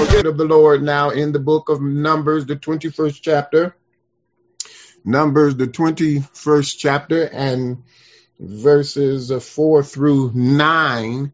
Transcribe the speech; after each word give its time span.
word 0.00 0.24
of 0.26 0.38
the 0.38 0.46
Lord 0.46 0.82
now 0.82 1.10
in 1.10 1.32
the 1.32 1.38
book 1.38 1.68
of 1.68 1.82
Numbers, 1.82 2.46
the 2.46 2.56
21st 2.56 3.18
chapter. 3.20 3.76
Numbers, 5.04 5.56
the 5.56 5.66
21st 5.66 6.78
chapter, 6.78 7.24
and 7.24 7.82
verses 8.38 9.30
4 9.30 9.82
through 9.82 10.32
9. 10.34 11.32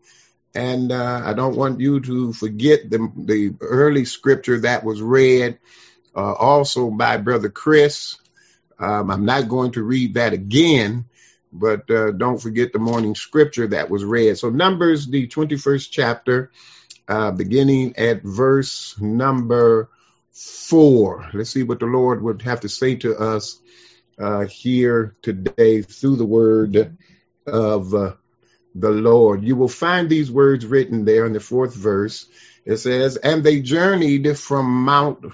And 0.54 0.92
uh, 0.92 1.22
I 1.24 1.34
don't 1.34 1.56
want 1.56 1.80
you 1.80 2.00
to 2.00 2.32
forget 2.32 2.90
the, 2.90 3.12
the 3.16 3.54
early 3.60 4.04
scripture 4.04 4.58
that 4.60 4.83
was 4.83 5.01
read 5.01 5.58
uh, 6.17 6.33
also 6.33 6.90
by 6.90 7.19
Brother 7.19 7.51
Chris. 7.51 8.17
Um, 8.80 9.12
I'm 9.12 9.24
not 9.24 9.48
going 9.48 9.72
to 9.72 9.83
read 9.85 10.14
that 10.14 10.33
again, 10.33 11.04
but 11.53 11.88
uh, 11.88 12.10
don't 12.10 12.42
forget 12.42 12.72
the 12.72 12.80
morning 12.80 13.14
scripture 13.14 13.69
that 13.69 13.90
was 13.90 14.04
read. 14.04 14.38
So, 14.38 14.51
Numbers, 14.51 15.06
the 15.06 15.28
21st 15.28 15.88
chapter, 15.88 16.51
uh, 17.09 17.30
beginning 17.30 17.96
at 17.96 18.23
verse 18.23 18.98
number 19.00 19.88
four. 20.32 21.28
Let's 21.33 21.51
see 21.51 21.62
what 21.62 21.80
the 21.80 21.87
Lord 21.87 22.23
would 22.23 22.42
have 22.42 22.60
to 22.60 22.69
say 22.69 22.97
to 22.97 23.16
us 23.16 23.59
uh, 24.19 24.47
here 24.47 25.16
today 25.23 25.83
through 25.83 26.16
the 26.16 26.27
word 26.27 26.97
of 27.47 27.95
uh, 27.95 28.12
the 28.74 28.91
Lord. 28.91 29.45
You 29.45 29.56
will 29.56 29.69
find 29.69 30.09
these 30.09 30.30
words 30.30 30.66
written 30.66 31.05
there 31.05 31.27
in 31.27 31.33
the 31.33 31.41
fourth 31.41 31.74
verse. 31.74 32.27
It 32.64 32.78
says, 32.78 33.16
And 33.16 33.45
they 33.45 33.61
journeyed 33.61 34.38
from 34.38 34.66
Mount 34.66 35.25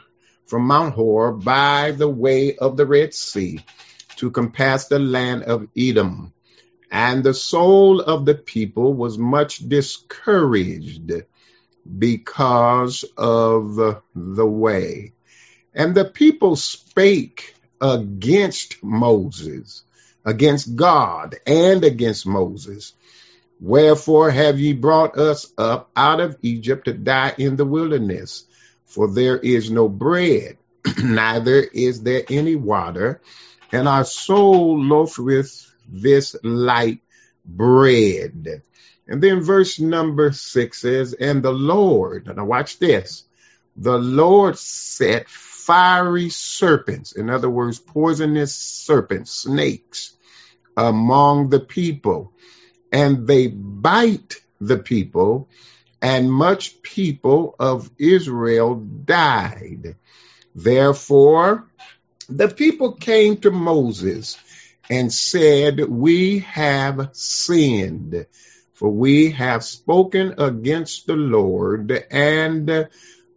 from 0.46 0.66
Mount 0.66 0.94
Hor 0.94 1.32
by 1.32 1.92
the 1.92 2.08
way 2.08 2.56
of 2.56 2.76
the 2.76 2.84
Red 2.84 3.14
Sea 3.14 3.64
to 4.16 4.30
compass 4.30 4.86
the 4.86 4.98
land 4.98 5.44
of 5.44 5.68
Edom. 5.76 6.34
And 6.90 7.24
the 7.24 7.32
soul 7.32 8.02
of 8.02 8.26
the 8.26 8.34
people 8.34 8.92
was 8.92 9.16
much 9.16 9.66
discouraged 9.66 11.10
because 11.98 13.04
of 13.16 14.02
the 14.14 14.46
way. 14.46 15.12
And 15.74 15.94
the 15.94 16.04
people 16.04 16.56
spake 16.56 17.54
against 17.80 18.82
Moses, 18.82 19.82
against 20.24 20.76
God, 20.76 21.36
and 21.46 21.84
against 21.84 22.26
Moses. 22.26 22.92
Wherefore 23.60 24.30
have 24.30 24.58
ye 24.58 24.72
brought 24.72 25.16
us 25.18 25.52
up 25.56 25.90
out 25.96 26.20
of 26.20 26.36
Egypt 26.42 26.86
to 26.86 26.92
die 26.92 27.34
in 27.38 27.56
the 27.56 27.64
wilderness? 27.64 28.44
For 28.86 29.08
there 29.08 29.38
is 29.38 29.70
no 29.70 29.88
bread, 29.88 30.58
neither 31.02 31.60
is 31.60 32.02
there 32.02 32.24
any 32.28 32.56
water, 32.56 33.22
and 33.70 33.88
our 33.88 34.04
soul 34.04 34.78
loafeth 34.78 35.70
this 35.88 36.36
light 36.42 37.00
bread. 37.44 38.62
And 39.06 39.22
then 39.22 39.42
verse 39.42 39.78
number 39.80 40.32
six 40.32 40.80
says, 40.80 41.12
And 41.12 41.42
the 41.42 41.52
Lord, 41.52 42.34
now 42.34 42.44
watch 42.44 42.78
this, 42.78 43.24
the 43.76 43.98
Lord 43.98 44.58
set 44.58 45.28
fiery 45.28 46.28
serpents, 46.28 47.12
in 47.12 47.30
other 47.30 47.50
words, 47.50 47.78
poisonous 47.78 48.54
serpents, 48.54 49.32
snakes, 49.32 50.14
among 50.76 51.50
the 51.50 51.60
people, 51.60 52.32
and 52.90 53.26
they 53.26 53.46
bite 53.48 54.36
the 54.60 54.78
people, 54.78 55.48
and 56.00 56.32
much 56.32 56.82
people 56.82 57.54
of 57.58 57.90
Israel 57.98 58.74
died. 58.74 59.96
Therefore, 60.54 61.68
the 62.28 62.48
people 62.48 62.92
came 62.92 63.36
to 63.38 63.50
Moses 63.50 64.38
and 64.90 65.12
said, 65.12 65.80
We 65.80 66.40
have 66.40 67.10
sinned 67.12 68.26
for 68.82 68.90
we 68.90 69.30
have 69.30 69.62
spoken 69.62 70.34
against 70.38 71.06
the 71.06 71.14
Lord 71.14 71.92
and 72.10 72.88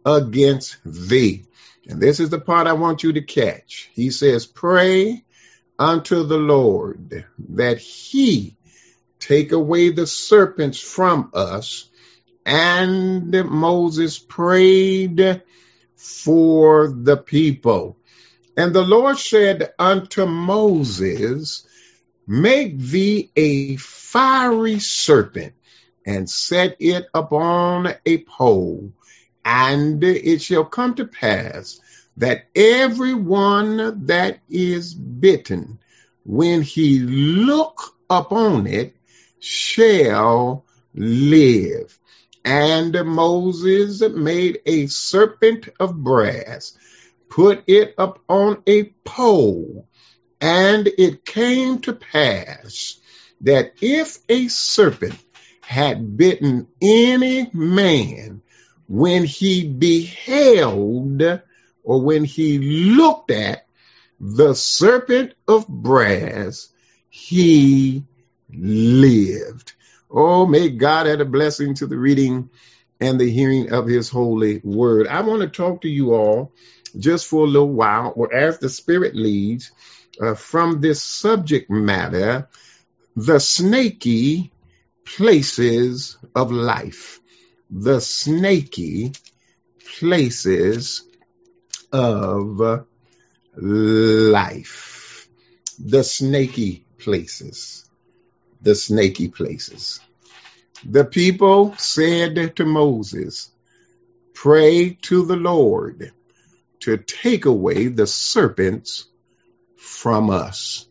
against 0.04 0.78
thee. 0.84 1.44
And 1.86 2.00
this 2.00 2.18
is 2.18 2.30
the 2.30 2.40
part 2.40 2.66
I 2.66 2.72
want 2.72 3.04
you 3.04 3.12
to 3.12 3.22
catch. 3.22 3.88
He 3.92 4.10
says, 4.10 4.44
Pray 4.44 5.22
unto 5.78 6.24
the 6.24 6.36
Lord 6.36 7.26
that 7.50 7.78
he 7.78 8.56
take 9.20 9.52
away 9.52 9.90
the 9.90 10.08
serpents 10.08 10.80
from 10.80 11.30
us. 11.32 11.88
And 12.44 13.30
Moses 13.30 14.18
prayed 14.18 15.42
for 15.94 16.88
the 16.88 17.16
people. 17.16 17.96
And 18.56 18.74
the 18.74 18.82
Lord 18.82 19.16
said 19.16 19.72
unto 19.78 20.26
Moses, 20.26 21.64
Make 22.26 22.80
thee 22.80 23.30
a 23.36 23.76
fiery 24.16 24.78
serpent 24.78 25.52
and 26.06 26.30
set 26.30 26.74
it 26.80 27.06
upon 27.12 27.86
a 28.06 28.16
pole, 28.24 28.90
and 29.44 30.02
it 30.02 30.40
shall 30.40 30.64
come 30.64 30.94
to 30.94 31.04
pass 31.04 31.78
that 32.16 32.46
every 32.56 33.12
one 33.12 34.06
that 34.06 34.38
is 34.48 34.94
bitten, 34.94 35.78
when 36.24 36.62
he 36.62 36.98
look 37.00 37.94
upon 38.08 38.66
it, 38.66 38.96
shall 39.38 40.64
live. 40.94 41.98
And 42.42 42.94
Moses 43.04 44.00
made 44.00 44.60
a 44.64 44.86
serpent 44.86 45.68
of 45.78 45.94
brass, 45.94 46.72
put 47.28 47.64
it 47.66 47.94
upon 47.98 48.62
a 48.66 48.84
pole, 49.04 49.86
and 50.40 50.86
it 50.86 51.26
came 51.26 51.80
to 51.80 51.92
pass 51.92 52.98
that 53.42 53.74
if 53.80 54.18
a 54.28 54.48
serpent 54.48 55.16
had 55.60 56.16
bitten 56.16 56.68
any 56.80 57.50
man 57.52 58.42
when 58.88 59.24
he 59.24 59.66
beheld 59.66 61.22
or 61.82 62.00
when 62.02 62.24
he 62.24 62.58
looked 62.94 63.30
at 63.30 63.66
the 64.20 64.54
serpent 64.54 65.34
of 65.46 65.68
brass, 65.68 66.68
he 67.08 68.04
lived. 68.52 69.72
Oh, 70.10 70.46
may 70.46 70.70
God 70.70 71.06
add 71.06 71.20
a 71.20 71.24
blessing 71.24 71.74
to 71.74 71.86
the 71.86 71.98
reading 71.98 72.50
and 73.00 73.20
the 73.20 73.30
hearing 73.30 73.72
of 73.72 73.86
his 73.86 74.08
holy 74.08 74.60
word. 74.64 75.06
I 75.06 75.20
want 75.22 75.42
to 75.42 75.48
talk 75.48 75.82
to 75.82 75.88
you 75.88 76.14
all 76.14 76.52
just 76.98 77.26
for 77.26 77.44
a 77.44 77.48
little 77.48 77.72
while, 77.72 78.12
or 78.16 78.32
as 78.32 78.58
the 78.58 78.68
Spirit 78.70 79.14
leads, 79.14 79.70
uh, 80.20 80.34
from 80.34 80.80
this 80.80 81.02
subject 81.02 81.70
matter, 81.70 82.48
the 83.16 83.40
snaky 83.40 84.52
places 85.06 86.18
of 86.34 86.52
life. 86.52 87.20
The 87.70 88.00
snaky 88.00 89.12
places 89.98 91.02
of 91.90 92.86
life. 93.56 95.28
The 95.78 96.04
snaky 96.04 96.84
places. 96.98 97.88
The 98.60 98.74
snaky 98.74 99.28
places. 99.28 100.00
The 100.84 101.06
people 101.06 101.74
said 101.78 102.56
to 102.56 102.64
Moses, 102.66 103.50
Pray 104.34 104.98
to 105.02 105.24
the 105.24 105.36
Lord 105.36 106.12
to 106.80 106.98
take 106.98 107.46
away 107.46 107.88
the 107.88 108.06
serpents 108.06 109.06
from 109.78 110.28
us. 110.28 110.85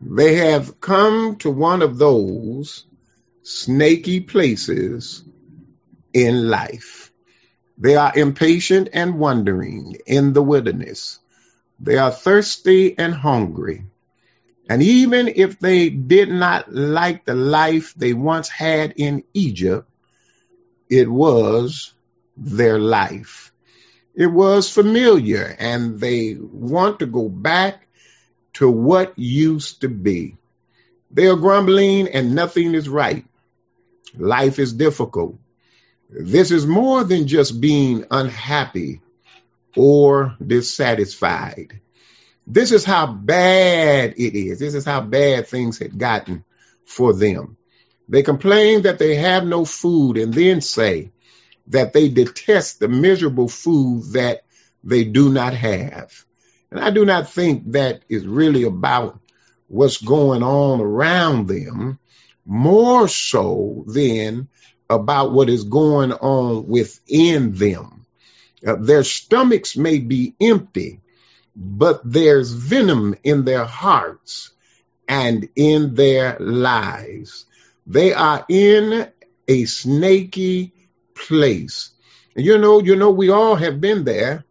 They 0.00 0.36
have 0.36 0.80
come 0.80 1.36
to 1.36 1.50
one 1.50 1.82
of 1.82 1.98
those 1.98 2.86
snaky 3.42 4.20
places 4.20 5.22
in 6.14 6.48
life. 6.48 7.12
They 7.76 7.96
are 7.96 8.12
impatient 8.16 8.88
and 8.92 9.18
wandering 9.18 9.96
in 10.06 10.32
the 10.32 10.42
wilderness. 10.42 11.18
They 11.78 11.98
are 11.98 12.10
thirsty 12.10 12.98
and 12.98 13.14
hungry. 13.14 13.84
And 14.68 14.82
even 14.82 15.28
if 15.28 15.58
they 15.58 15.90
did 15.90 16.30
not 16.30 16.72
like 16.72 17.24
the 17.24 17.34
life 17.34 17.94
they 17.94 18.12
once 18.12 18.48
had 18.48 18.94
in 18.96 19.24
Egypt, 19.34 19.88
it 20.88 21.10
was 21.10 21.92
their 22.36 22.78
life. 22.78 23.52
It 24.14 24.26
was 24.26 24.70
familiar 24.70 25.56
and 25.58 26.00
they 26.00 26.36
want 26.38 27.00
to 27.00 27.06
go 27.06 27.28
back 27.28 27.86
to 28.54 28.70
what 28.70 29.18
used 29.18 29.82
to 29.82 29.88
be. 29.88 30.36
They 31.10 31.26
are 31.26 31.36
grumbling 31.36 32.08
and 32.08 32.34
nothing 32.34 32.74
is 32.74 32.88
right. 32.88 33.24
Life 34.16 34.58
is 34.58 34.72
difficult. 34.72 35.38
This 36.08 36.50
is 36.50 36.66
more 36.66 37.04
than 37.04 37.26
just 37.26 37.60
being 37.60 38.04
unhappy 38.10 39.00
or 39.76 40.36
dissatisfied. 40.44 41.80
This 42.46 42.72
is 42.72 42.84
how 42.84 43.06
bad 43.06 44.14
it 44.16 44.34
is. 44.34 44.58
This 44.58 44.74
is 44.74 44.84
how 44.84 45.00
bad 45.00 45.46
things 45.46 45.78
had 45.78 45.98
gotten 45.98 46.44
for 46.84 47.14
them. 47.14 47.56
They 48.08 48.24
complain 48.24 48.82
that 48.82 48.98
they 48.98 49.14
have 49.16 49.46
no 49.46 49.64
food 49.64 50.16
and 50.16 50.34
then 50.34 50.60
say 50.60 51.12
that 51.68 51.92
they 51.92 52.08
detest 52.08 52.80
the 52.80 52.88
miserable 52.88 53.48
food 53.48 54.12
that 54.14 54.42
they 54.82 55.04
do 55.04 55.30
not 55.30 55.54
have. 55.54 56.24
And 56.70 56.80
I 56.80 56.90
do 56.90 57.04
not 57.04 57.30
think 57.30 57.72
that 57.72 58.02
is 58.08 58.26
really 58.26 58.64
about 58.64 59.18
what's 59.68 59.98
going 59.98 60.42
on 60.42 60.80
around 60.80 61.48
them, 61.48 61.98
more 62.44 63.08
so 63.08 63.84
than 63.86 64.48
about 64.88 65.32
what 65.32 65.48
is 65.48 65.64
going 65.64 66.12
on 66.12 66.66
within 66.66 67.52
them. 67.52 68.06
Uh, 68.66 68.76
their 68.76 69.04
stomachs 69.04 69.76
may 69.76 69.98
be 69.98 70.34
empty, 70.40 71.00
but 71.56 72.00
there's 72.04 72.50
venom 72.52 73.14
in 73.22 73.44
their 73.44 73.64
hearts 73.64 74.50
and 75.08 75.48
in 75.56 75.94
their 75.94 76.36
lives. 76.38 77.46
They 77.86 78.12
are 78.12 78.44
in 78.48 79.08
a 79.48 79.64
snaky 79.64 80.72
place. 81.14 81.90
You 82.36 82.58
know, 82.58 82.80
you 82.80 82.96
know, 82.96 83.10
we 83.10 83.30
all 83.30 83.56
have 83.56 83.80
been 83.80 84.04
there 84.04 84.44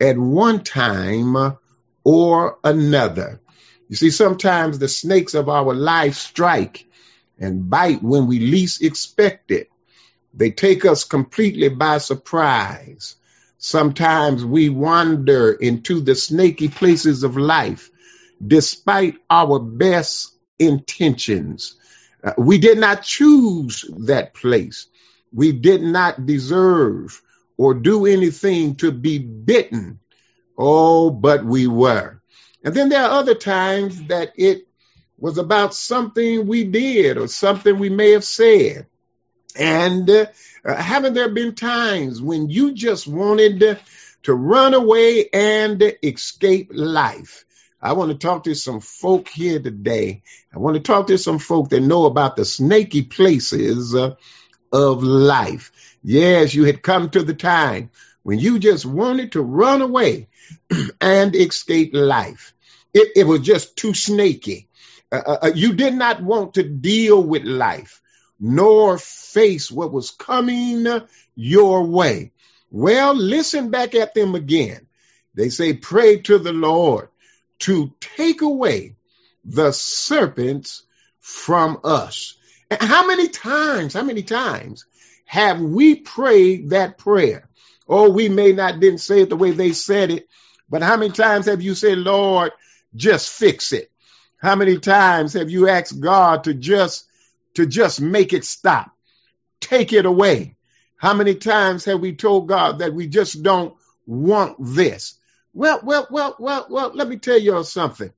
at 0.00 0.18
one 0.18 0.64
time 0.64 1.56
or 2.04 2.58
another. 2.64 3.40
You 3.88 3.96
see, 3.96 4.10
sometimes 4.10 4.78
the 4.78 4.88
snakes 4.88 5.34
of 5.34 5.48
our 5.48 5.74
life 5.74 6.16
strike 6.16 6.86
and 7.38 7.68
bite 7.68 8.02
when 8.02 8.26
we 8.26 8.38
least 8.38 8.82
expect 8.82 9.50
it. 9.50 9.70
They 10.34 10.50
take 10.50 10.84
us 10.84 11.04
completely 11.04 11.68
by 11.68 11.98
surprise. 11.98 13.16
Sometimes 13.58 14.44
we 14.44 14.68
wander 14.68 15.52
into 15.52 16.00
the 16.00 16.14
snaky 16.14 16.68
places 16.68 17.22
of 17.22 17.36
life 17.36 17.90
despite 18.44 19.16
our 19.30 19.58
best 19.58 20.32
intentions. 20.58 21.76
Uh, 22.22 22.32
we 22.38 22.58
did 22.58 22.78
not 22.78 23.02
choose 23.02 23.84
that 24.06 24.34
place. 24.34 24.86
We 25.32 25.52
did 25.52 25.82
not 25.82 26.26
deserve 26.26 27.22
or 27.56 27.74
do 27.74 28.06
anything 28.06 28.76
to 28.76 28.92
be 28.92 29.18
bitten. 29.18 30.00
Oh, 30.56 31.10
but 31.10 31.44
we 31.44 31.66
were. 31.66 32.20
And 32.62 32.74
then 32.74 32.88
there 32.88 33.02
are 33.04 33.18
other 33.18 33.34
times 33.34 34.04
that 34.04 34.32
it 34.36 34.66
was 35.18 35.38
about 35.38 35.74
something 35.74 36.46
we 36.46 36.64
did 36.64 37.18
or 37.18 37.28
something 37.28 37.78
we 37.78 37.90
may 37.90 38.12
have 38.12 38.24
said. 38.24 38.86
And 39.56 40.10
uh, 40.10 40.26
haven't 40.64 41.14
there 41.14 41.28
been 41.28 41.54
times 41.54 42.20
when 42.20 42.48
you 42.48 42.72
just 42.72 43.06
wanted 43.06 43.78
to 44.24 44.34
run 44.34 44.74
away 44.74 45.28
and 45.32 45.80
escape 46.02 46.70
life? 46.72 47.44
I 47.80 47.92
want 47.92 48.10
to 48.12 48.16
talk 48.16 48.44
to 48.44 48.54
some 48.54 48.80
folk 48.80 49.28
here 49.28 49.60
today. 49.60 50.22
I 50.52 50.58
want 50.58 50.76
to 50.76 50.82
talk 50.82 51.08
to 51.08 51.18
some 51.18 51.38
folk 51.38 51.68
that 51.68 51.80
know 51.80 52.06
about 52.06 52.34
the 52.34 52.46
snaky 52.46 53.02
places 53.02 53.94
uh, 53.94 54.14
of 54.74 55.04
life. 55.04 55.70
Yes, 56.02 56.52
you 56.52 56.64
had 56.64 56.82
come 56.82 57.08
to 57.10 57.22
the 57.22 57.34
time 57.34 57.90
when 58.24 58.40
you 58.40 58.58
just 58.58 58.84
wanted 58.84 59.32
to 59.32 59.40
run 59.40 59.80
away 59.80 60.28
and 61.00 61.34
escape 61.36 61.90
life. 61.94 62.52
It, 62.92 63.12
it 63.16 63.24
was 63.24 63.40
just 63.40 63.76
too 63.76 63.94
snaky. 63.94 64.68
Uh, 65.12 65.22
uh, 65.26 65.38
uh, 65.44 65.52
you 65.54 65.74
did 65.74 65.94
not 65.94 66.20
want 66.22 66.54
to 66.54 66.64
deal 66.64 67.22
with 67.22 67.44
life 67.44 68.02
nor 68.40 68.98
face 68.98 69.70
what 69.70 69.92
was 69.92 70.10
coming 70.10 70.86
your 71.36 71.84
way. 71.84 72.32
Well, 72.70 73.14
listen 73.14 73.70
back 73.70 73.94
at 73.94 74.14
them 74.14 74.34
again. 74.34 74.86
They 75.34 75.50
say, 75.50 75.74
pray 75.74 76.18
to 76.22 76.38
the 76.38 76.52
Lord 76.52 77.08
to 77.60 77.92
take 78.00 78.42
away 78.42 78.96
the 79.44 79.72
serpents 79.72 80.82
from 81.20 81.78
us. 81.84 82.36
How 82.80 83.06
many 83.06 83.28
times, 83.28 83.94
how 83.94 84.02
many 84.02 84.22
times 84.22 84.86
have 85.26 85.60
we 85.60 85.96
prayed 85.96 86.70
that 86.70 86.98
prayer? 86.98 87.48
Oh, 87.88 88.10
we 88.10 88.28
may 88.28 88.52
not 88.52 88.80
didn't 88.80 88.98
say 88.98 89.22
it 89.22 89.28
the 89.28 89.36
way 89.36 89.50
they 89.50 89.72
said 89.72 90.10
it, 90.10 90.28
but 90.68 90.82
how 90.82 90.96
many 90.96 91.12
times 91.12 91.46
have 91.46 91.62
you 91.62 91.74
said, 91.74 91.98
Lord, 91.98 92.52
just 92.94 93.30
fix 93.30 93.72
it? 93.72 93.90
How 94.38 94.56
many 94.56 94.78
times 94.78 95.34
have 95.34 95.50
you 95.50 95.68
asked 95.68 96.00
God 96.00 96.44
to 96.44 96.54
just 96.54 97.06
to 97.54 97.66
just 97.66 98.00
make 98.00 98.32
it 98.32 98.44
stop? 98.44 98.90
Take 99.60 99.92
it 99.92 100.06
away. 100.06 100.56
How 100.96 101.14
many 101.14 101.34
times 101.34 101.84
have 101.84 102.00
we 102.00 102.14
told 102.14 102.48
God 102.48 102.78
that 102.78 102.94
we 102.94 103.06
just 103.06 103.42
don't 103.42 103.74
want 104.06 104.56
this? 104.60 105.18
Well, 105.52 105.80
well, 105.82 106.06
well, 106.10 106.36
well, 106.38 106.66
well, 106.68 106.90
let 106.94 107.08
me 107.08 107.16
tell 107.16 107.38
you 107.38 107.62
something. 107.64 108.10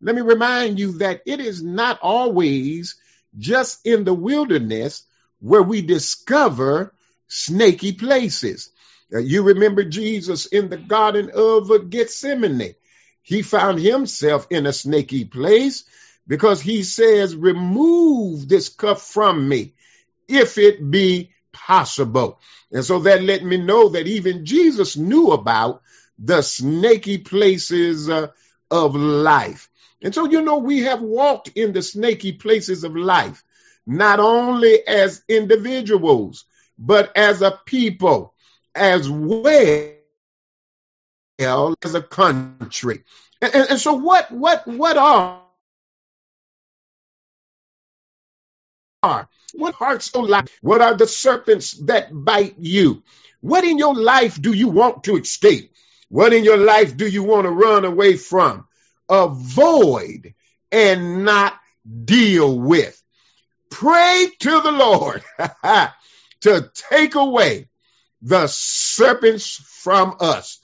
Let 0.00 0.14
me 0.14 0.22
remind 0.22 0.78
you 0.78 0.98
that 0.98 1.22
it 1.26 1.40
is 1.40 1.62
not 1.62 1.98
always 2.02 2.96
just 3.38 3.86
in 3.86 4.04
the 4.04 4.14
wilderness 4.14 5.04
where 5.40 5.62
we 5.62 5.82
discover 5.82 6.94
snaky 7.28 7.92
places. 7.92 8.70
You 9.10 9.42
remember 9.42 9.84
Jesus 9.84 10.46
in 10.46 10.68
the 10.68 10.76
Garden 10.78 11.30
of 11.34 11.90
Gethsemane 11.90 12.74
he 13.24 13.40
found 13.40 13.80
himself 13.80 14.46
in 14.50 14.66
a 14.66 14.72
snaky 14.72 15.24
place 15.24 15.84
because 16.28 16.60
he 16.60 16.82
says, 16.82 17.34
Remove 17.34 18.46
this 18.46 18.68
cup 18.68 18.98
from 19.00 19.48
me, 19.48 19.72
if 20.28 20.58
it 20.58 20.90
be 20.90 21.30
possible. 21.50 22.38
And 22.70 22.84
so 22.84 22.98
that 23.00 23.22
let 23.22 23.42
me 23.42 23.56
know 23.56 23.88
that 23.90 24.06
even 24.06 24.44
Jesus 24.44 24.98
knew 24.98 25.32
about 25.32 25.80
the 26.18 26.42
snaky 26.42 27.16
places 27.16 28.10
uh, 28.10 28.28
of 28.70 28.94
life. 28.94 29.70
And 30.04 30.14
so, 30.14 30.26
you 30.26 30.42
know, 30.42 30.58
we 30.58 30.80
have 30.80 31.00
walked 31.00 31.48
in 31.54 31.72
the 31.72 31.80
snaky 31.80 32.32
places 32.32 32.84
of 32.84 32.94
life, 32.94 33.42
not 33.86 34.20
only 34.20 34.86
as 34.86 35.22
individuals, 35.28 36.44
but 36.78 37.16
as 37.16 37.40
a 37.40 37.58
people 37.64 38.34
as 38.74 39.08
well 39.08 39.94
as 41.38 41.94
a 41.94 42.02
country. 42.02 43.02
And, 43.40 43.54
and, 43.54 43.70
and 43.70 43.80
so 43.80 43.94
what 43.94 44.30
what 44.30 44.66
what 44.66 44.98
are 44.98 45.40
what 49.54 49.74
hearts 49.74 50.10
so 50.10 50.20
like 50.20 50.50
what 50.60 50.82
are 50.82 50.94
the 50.94 51.06
serpents 51.06 51.72
that 51.86 52.08
bite 52.12 52.56
you? 52.58 53.02
What 53.40 53.64
in 53.64 53.78
your 53.78 53.94
life 53.94 54.40
do 54.40 54.52
you 54.52 54.68
want 54.68 55.04
to 55.04 55.16
escape? 55.16 55.72
What 56.10 56.34
in 56.34 56.44
your 56.44 56.58
life 56.58 56.94
do 56.94 57.06
you 57.06 57.22
want 57.22 57.44
to 57.44 57.50
run 57.50 57.86
away 57.86 58.16
from 58.16 58.66
avoid 59.08 60.34
and 60.72 61.24
not 61.24 61.54
deal 62.04 62.58
with 62.58 63.00
pray 63.70 64.28
to 64.38 64.60
the 64.60 64.72
lord 64.72 65.22
to 66.40 66.70
take 66.90 67.14
away 67.14 67.68
the 68.22 68.46
serpents 68.46 69.56
from 69.82 70.16
us 70.20 70.60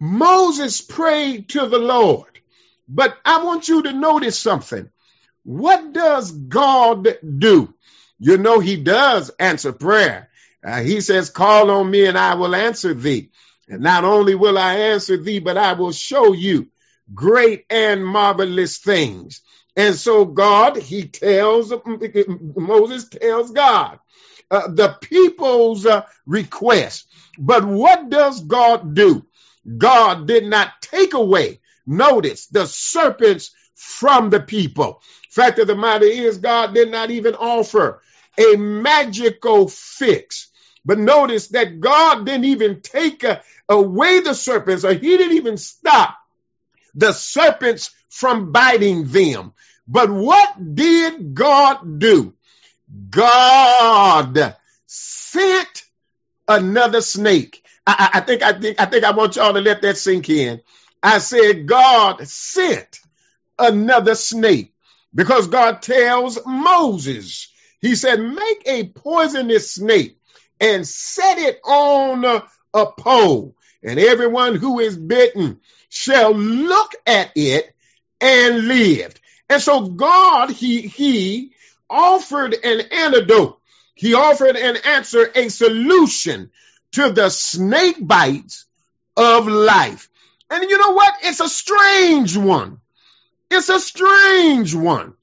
Moses 0.00 0.80
prayed 0.80 1.50
to 1.50 1.66
the 1.66 1.78
Lord. 1.78 2.40
But 2.88 3.16
I 3.24 3.44
want 3.44 3.68
you 3.68 3.82
to 3.82 3.92
notice 3.92 4.38
something. 4.38 4.88
What 5.44 5.92
does 5.92 6.30
God 6.30 7.08
do? 7.38 7.74
You 8.18 8.38
know, 8.38 8.60
he 8.60 8.76
does 8.76 9.30
answer 9.38 9.72
prayer. 9.72 10.28
Uh, 10.64 10.82
he 10.82 11.00
says, 11.00 11.30
call 11.30 11.70
on 11.70 11.90
me 11.90 12.06
and 12.06 12.18
I 12.18 12.34
will 12.34 12.54
answer 12.54 12.94
thee. 12.94 13.30
And 13.68 13.82
not 13.82 14.04
only 14.04 14.34
will 14.34 14.58
I 14.58 14.74
answer 14.74 15.16
thee, 15.16 15.38
but 15.38 15.56
I 15.56 15.74
will 15.74 15.92
show 15.92 16.32
you 16.32 16.68
great 17.14 17.64
and 17.70 18.04
marvelous 18.04 18.78
things. 18.78 19.40
And 19.76 19.94
so 19.94 20.24
God, 20.24 20.76
he 20.76 21.06
tells, 21.06 21.72
Moses 22.56 23.08
tells 23.08 23.52
God, 23.52 23.98
uh, 24.50 24.68
the 24.68 24.96
people's 25.00 25.86
uh, 25.86 26.04
request. 26.26 27.06
But 27.38 27.64
what 27.64 28.08
does 28.08 28.42
God 28.42 28.94
do? 28.94 29.24
God 29.76 30.26
did 30.26 30.44
not 30.44 30.80
take 30.80 31.14
away, 31.14 31.60
notice, 31.86 32.46
the 32.46 32.66
serpents 32.66 33.50
from 33.74 34.30
the 34.30 34.40
people. 34.40 35.02
Fact 35.30 35.58
of 35.58 35.66
the 35.66 35.76
matter 35.76 36.06
is, 36.06 36.38
God 36.38 36.74
did 36.74 36.90
not 36.90 37.10
even 37.10 37.34
offer 37.34 38.02
a 38.38 38.56
magical 38.56 39.68
fix. 39.68 40.50
But 40.84 40.98
notice 40.98 41.48
that 41.48 41.80
God 41.80 42.24
didn't 42.24 42.46
even 42.46 42.80
take 42.80 43.22
uh, 43.22 43.40
away 43.68 44.20
the 44.20 44.34
serpents, 44.34 44.84
or 44.84 44.94
He 44.94 45.16
didn't 45.16 45.36
even 45.36 45.58
stop 45.58 46.16
the 46.98 47.12
serpents 47.12 47.90
from 48.10 48.52
biting 48.52 49.06
them. 49.06 49.52
But 49.86 50.10
what 50.10 50.74
did 50.74 51.34
God 51.34 51.98
do? 51.98 52.34
God 53.10 54.56
sent 54.86 55.84
another 56.46 57.00
snake. 57.00 57.64
I, 57.86 58.10
I, 58.14 58.20
think 58.20 58.42
I 58.42 58.58
think 58.58 58.80
I 58.80 58.86
think 58.86 59.04
I 59.04 59.12
want 59.12 59.36
y'all 59.36 59.54
to 59.54 59.60
let 59.60 59.82
that 59.82 59.96
sink 59.96 60.28
in. 60.28 60.60
I 61.02 61.18
said 61.18 61.66
God 61.66 62.26
sent 62.26 63.00
another 63.58 64.14
snake 64.14 64.74
because 65.14 65.48
God 65.48 65.82
tells 65.82 66.38
Moses, 66.44 67.52
He 67.80 67.94
said, 67.94 68.20
make 68.20 68.62
a 68.66 68.88
poisonous 68.88 69.74
snake 69.74 70.18
and 70.60 70.86
set 70.86 71.38
it 71.38 71.60
on 71.64 72.24
a, 72.24 72.44
a 72.74 72.86
pole, 72.86 73.54
and 73.82 73.98
everyone 73.98 74.56
who 74.56 74.80
is 74.80 74.96
bitten 74.96 75.60
shall 75.88 76.34
look 76.34 76.92
at 77.06 77.32
it 77.34 77.74
and 78.20 78.66
lived. 78.66 79.20
And 79.48 79.62
so 79.62 79.86
God, 79.88 80.50
He 80.50 80.82
He 80.82 81.52
offered 81.88 82.54
an 82.54 82.80
antidote. 82.92 83.58
He 83.94 84.14
offered 84.14 84.56
an 84.56 84.76
answer, 84.84 85.30
a 85.34 85.48
solution 85.48 86.50
to 86.92 87.10
the 87.10 87.28
snake 87.30 87.96
bites 88.00 88.66
of 89.16 89.46
life. 89.48 90.08
And 90.50 90.62
you 90.62 90.78
know 90.78 90.92
what? 90.92 91.14
It's 91.22 91.40
a 91.40 91.48
strange 91.48 92.36
one. 92.36 92.80
It's 93.50 93.68
a 93.68 93.80
strange 93.80 94.74
one. 94.74 95.14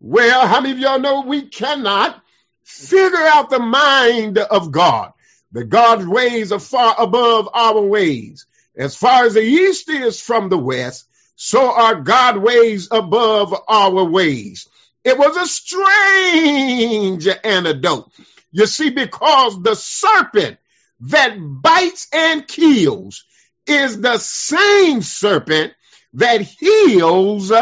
Well, 0.00 0.46
how 0.46 0.60
many 0.60 0.72
of 0.72 0.78
y'all 0.78 1.00
know 1.00 1.22
we 1.22 1.42
cannot 1.42 2.22
figure 2.62 3.18
out 3.18 3.50
the 3.50 3.58
mind 3.58 4.38
of 4.38 4.70
God? 4.70 5.12
That 5.52 5.64
God's 5.64 6.06
ways 6.06 6.52
are 6.52 6.60
far 6.60 6.94
above 6.98 7.48
our 7.52 7.80
ways. 7.80 8.46
As 8.76 8.96
far 8.96 9.24
as 9.24 9.34
the 9.34 9.42
east 9.42 9.88
is 9.88 10.20
from 10.20 10.48
the 10.48 10.58
west, 10.58 11.06
so 11.36 11.72
are 11.72 12.00
God's 12.00 12.38
ways 12.38 12.88
above 12.90 13.54
our 13.66 14.04
ways. 14.04 14.68
It 15.04 15.18
was 15.18 15.36
a 15.36 15.46
strange 15.46 17.28
antidote. 17.44 18.10
You 18.50 18.66
see, 18.66 18.90
because 18.90 19.62
the 19.62 19.74
serpent 19.74 20.58
that 21.00 21.36
bites 21.38 22.08
and 22.12 22.46
kills 22.46 23.24
is 23.66 24.00
the 24.00 24.18
same 24.18 25.02
serpent 25.02 25.72
that 26.14 26.40
heals 26.40 27.52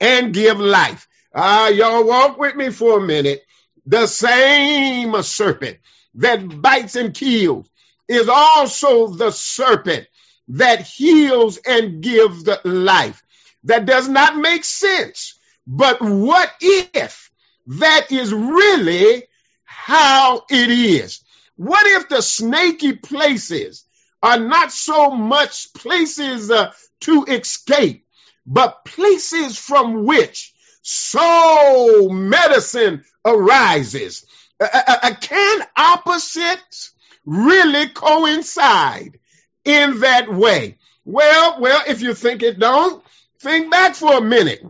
and 0.00 0.34
give 0.34 0.60
life. 0.60 1.06
Ah, 1.34 1.66
uh, 1.66 1.68
y'all 1.68 2.04
walk 2.04 2.38
with 2.38 2.56
me 2.56 2.70
for 2.70 2.98
a 2.98 3.06
minute. 3.06 3.42
The 3.84 4.06
same 4.06 5.20
serpent 5.22 5.78
that 6.16 6.62
bites 6.62 6.96
and 6.96 7.14
kills 7.14 7.68
is 8.08 8.28
also 8.28 9.08
the 9.08 9.30
serpent 9.32 10.06
that 10.48 10.82
heals 10.82 11.58
and 11.58 12.02
gives 12.02 12.44
the 12.44 12.60
life. 12.64 13.22
That 13.64 13.86
does 13.86 14.08
not 14.08 14.36
make 14.36 14.64
sense. 14.64 15.38
But 15.66 16.02
what 16.02 16.52
if 16.60 17.30
that 17.68 18.12
is 18.12 18.32
really 18.32 19.24
how 19.64 20.44
it 20.50 20.70
is? 20.70 21.20
What 21.56 21.86
if 21.86 22.08
the 22.08 22.22
snaky 22.22 22.94
places 22.94 23.84
are 24.22 24.40
not 24.40 24.72
so 24.72 25.10
much 25.12 25.72
places 25.74 26.50
uh, 26.50 26.72
to 27.02 27.24
escape, 27.28 28.06
but 28.46 28.84
places 28.84 29.58
from 29.58 30.06
which 30.06 30.54
soul 30.82 32.10
medicine 32.10 33.04
arises? 33.24 34.26
Uh, 34.58 35.14
can 35.20 35.62
opposites 35.76 36.92
really 37.24 37.88
coincide 37.88 39.18
in 39.64 40.00
that 40.00 40.32
way? 40.32 40.78
Well, 41.04 41.60
well, 41.60 41.82
if 41.86 42.00
you 42.00 42.14
think 42.14 42.42
it 42.42 42.58
don't, 42.58 43.02
think 43.40 43.70
back 43.70 43.94
for 43.94 44.18
a 44.18 44.20
minute. 44.20 44.64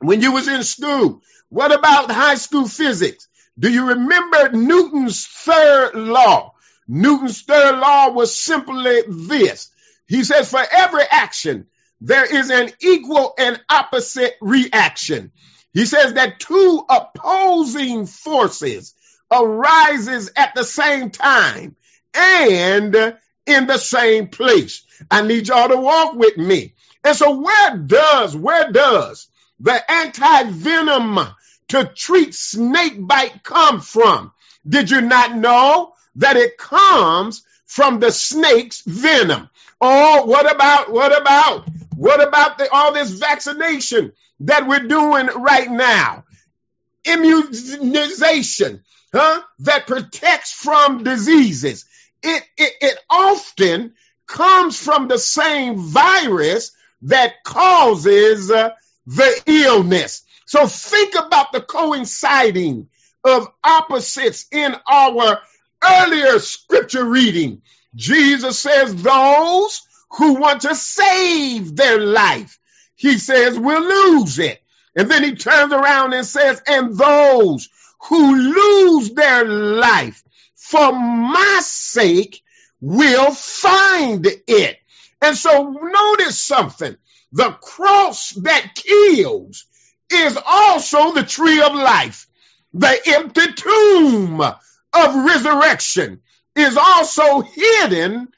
When 0.00 0.20
you 0.20 0.32
was 0.32 0.48
in 0.48 0.62
school, 0.62 1.22
what 1.48 1.72
about 1.72 2.10
high 2.10 2.34
school 2.36 2.66
physics? 2.66 3.28
Do 3.58 3.70
you 3.70 3.88
remember 3.88 4.50
Newton's 4.50 5.26
third 5.26 5.94
law? 5.94 6.54
Newton's 6.88 7.42
third 7.42 7.78
law 7.78 8.10
was 8.10 8.38
simply 8.38 9.02
this. 9.08 9.70
He 10.06 10.24
says, 10.24 10.50
for 10.50 10.62
every 10.70 11.04
action, 11.10 11.66
there 12.00 12.24
is 12.24 12.50
an 12.50 12.70
equal 12.80 13.34
and 13.38 13.60
opposite 13.68 14.34
reaction. 14.40 15.32
He 15.72 15.84
says 15.84 16.14
that 16.14 16.40
two 16.40 16.84
opposing 16.88 18.06
forces 18.06 18.94
arises 19.30 20.30
at 20.36 20.54
the 20.54 20.64
same 20.64 21.10
time 21.10 21.76
and 22.14 23.16
in 23.46 23.66
the 23.66 23.78
same 23.78 24.28
place. 24.28 24.84
I 25.10 25.22
need 25.22 25.48
y'all 25.48 25.68
to 25.68 25.76
walk 25.76 26.14
with 26.14 26.36
me. 26.36 26.74
And 27.04 27.16
so 27.16 27.40
where 27.40 27.76
does, 27.76 28.36
where 28.36 28.72
does 28.72 29.28
the 29.60 29.90
anti-venom 29.90 31.18
to 31.68 31.84
treat 31.94 32.34
snake 32.34 32.94
bite 32.98 33.42
come 33.42 33.80
from? 33.80 34.32
Did 34.68 34.90
you 34.90 35.00
not 35.00 35.36
know 35.36 35.92
that 36.16 36.36
it 36.36 36.58
comes 36.58 37.44
from 37.66 38.00
the 38.00 38.10
snake's 38.10 38.82
venom? 38.82 39.48
Oh, 39.80 40.24
what 40.24 40.52
about, 40.52 40.90
what 40.90 41.18
about, 41.20 41.68
what 41.94 42.26
about 42.26 42.58
the, 42.58 42.68
all 42.72 42.92
this 42.92 43.10
vaccination 43.10 44.12
that 44.40 44.66
we're 44.66 44.88
doing 44.88 45.26
right 45.26 45.70
now? 45.70 46.24
Immunization 47.06 48.82
huh, 49.12 49.42
that 49.60 49.86
protects 49.86 50.52
from 50.52 51.04
diseases. 51.04 51.86
It, 52.22 52.42
it, 52.56 52.72
it 52.80 52.98
often 53.08 53.94
comes 54.26 54.78
from 54.78 55.08
the 55.08 55.18
same 55.18 55.78
virus 55.78 56.72
that 57.02 57.44
causes 57.44 58.50
uh, 58.50 58.70
the 59.06 59.42
illness. 59.46 60.22
So 60.46 60.66
think 60.66 61.14
about 61.14 61.52
the 61.52 61.60
coinciding 61.60 62.88
of 63.24 63.48
opposites 63.62 64.46
in 64.52 64.74
our 64.88 65.38
earlier 65.84 66.38
scripture 66.38 67.04
reading. 67.04 67.62
Jesus 67.94 68.58
says 68.58 68.94
those 69.02 69.82
who 70.10 70.34
want 70.34 70.62
to 70.62 70.74
save 70.74 71.76
their 71.76 72.00
life, 72.00 72.58
he 72.94 73.18
says 73.18 73.58
will 73.58 73.82
lose 73.82 74.38
it. 74.38 74.60
And 74.96 75.10
then 75.10 75.22
he 75.22 75.34
turns 75.34 75.72
around 75.74 76.14
and 76.14 76.26
says, 76.26 76.62
and 76.66 76.96
those 76.96 77.68
who 78.08 78.34
lose 78.34 79.10
their 79.12 79.44
life 79.44 80.22
for 80.54 80.90
my 80.92 81.60
sake 81.62 82.42
will 82.80 83.30
find 83.30 84.26
it. 84.46 84.78
And 85.20 85.36
so 85.36 85.70
notice 85.70 86.38
something. 86.38 86.96
The 87.32 87.50
cross 87.50 88.30
that 88.30 88.72
kills 88.74 89.66
is 90.10 90.38
also 90.46 91.12
the 91.12 91.24
tree 91.24 91.60
of 91.60 91.74
life. 91.74 92.26
The 92.72 92.98
empty 93.06 93.52
tomb 93.52 94.40
of 94.40 95.24
resurrection 95.26 96.22
is 96.54 96.76
also 96.76 97.42
hidden 97.42 98.28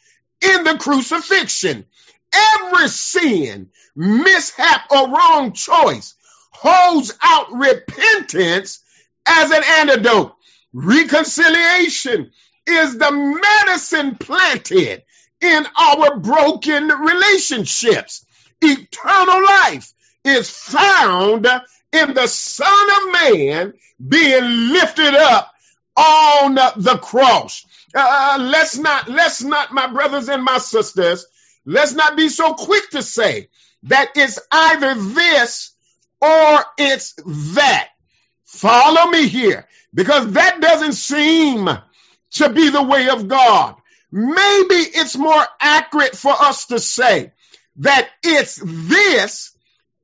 in 0.40 0.64
the 0.64 0.76
crucifixion. 0.78 1.84
Every 2.32 2.88
sin, 2.88 3.70
mishap, 3.94 4.90
or 4.90 5.08
wrong 5.08 5.52
choice 5.52 6.14
holds 6.60 7.16
out 7.22 7.52
repentance 7.52 8.82
as 9.26 9.50
an 9.50 9.62
antidote. 9.64 10.34
Reconciliation 10.72 12.32
is 12.66 12.98
the 12.98 13.40
medicine 13.66 14.16
planted 14.16 15.02
in 15.40 15.66
our 15.78 16.16
broken 16.18 16.88
relationships. 16.88 18.24
Eternal 18.60 19.44
life 19.44 19.92
is 20.24 20.50
found 20.50 21.46
in 21.92 22.14
the 22.14 22.26
Son 22.26 22.88
of 22.96 23.12
Man 23.12 23.74
being 24.06 24.72
lifted 24.72 25.14
up 25.14 25.52
on 25.96 26.54
the 26.54 26.98
cross. 27.00 27.64
Uh, 27.94 28.36
let's 28.40 28.76
not, 28.76 29.08
let's 29.08 29.42
not, 29.42 29.72
my 29.72 29.86
brothers 29.86 30.28
and 30.28 30.44
my 30.44 30.58
sisters, 30.58 31.24
let's 31.64 31.94
not 31.94 32.16
be 32.16 32.28
so 32.28 32.54
quick 32.54 32.90
to 32.90 33.02
say 33.02 33.48
that 33.84 34.10
it's 34.16 34.38
either 34.50 34.94
this 34.94 35.72
or 36.20 36.64
it's 36.78 37.14
that. 37.54 37.88
Follow 38.44 39.10
me 39.10 39.28
here 39.28 39.66
because 39.94 40.32
that 40.32 40.60
doesn't 40.60 40.94
seem 40.94 41.68
to 42.32 42.48
be 42.50 42.70
the 42.70 42.82
way 42.82 43.08
of 43.08 43.28
God. 43.28 43.76
Maybe 44.10 44.74
it's 44.74 45.16
more 45.16 45.44
accurate 45.60 46.16
for 46.16 46.32
us 46.32 46.66
to 46.66 46.78
say 46.78 47.32
that 47.76 48.08
it's 48.22 48.60
this 48.64 49.54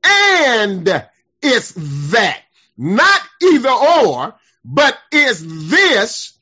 and 0.04 1.06
it's 1.42 1.72
that. 2.12 2.40
Not 2.76 3.20
either 3.42 3.70
or, 3.70 4.34
but 4.64 4.98
it's 5.12 5.40
this 5.42 6.38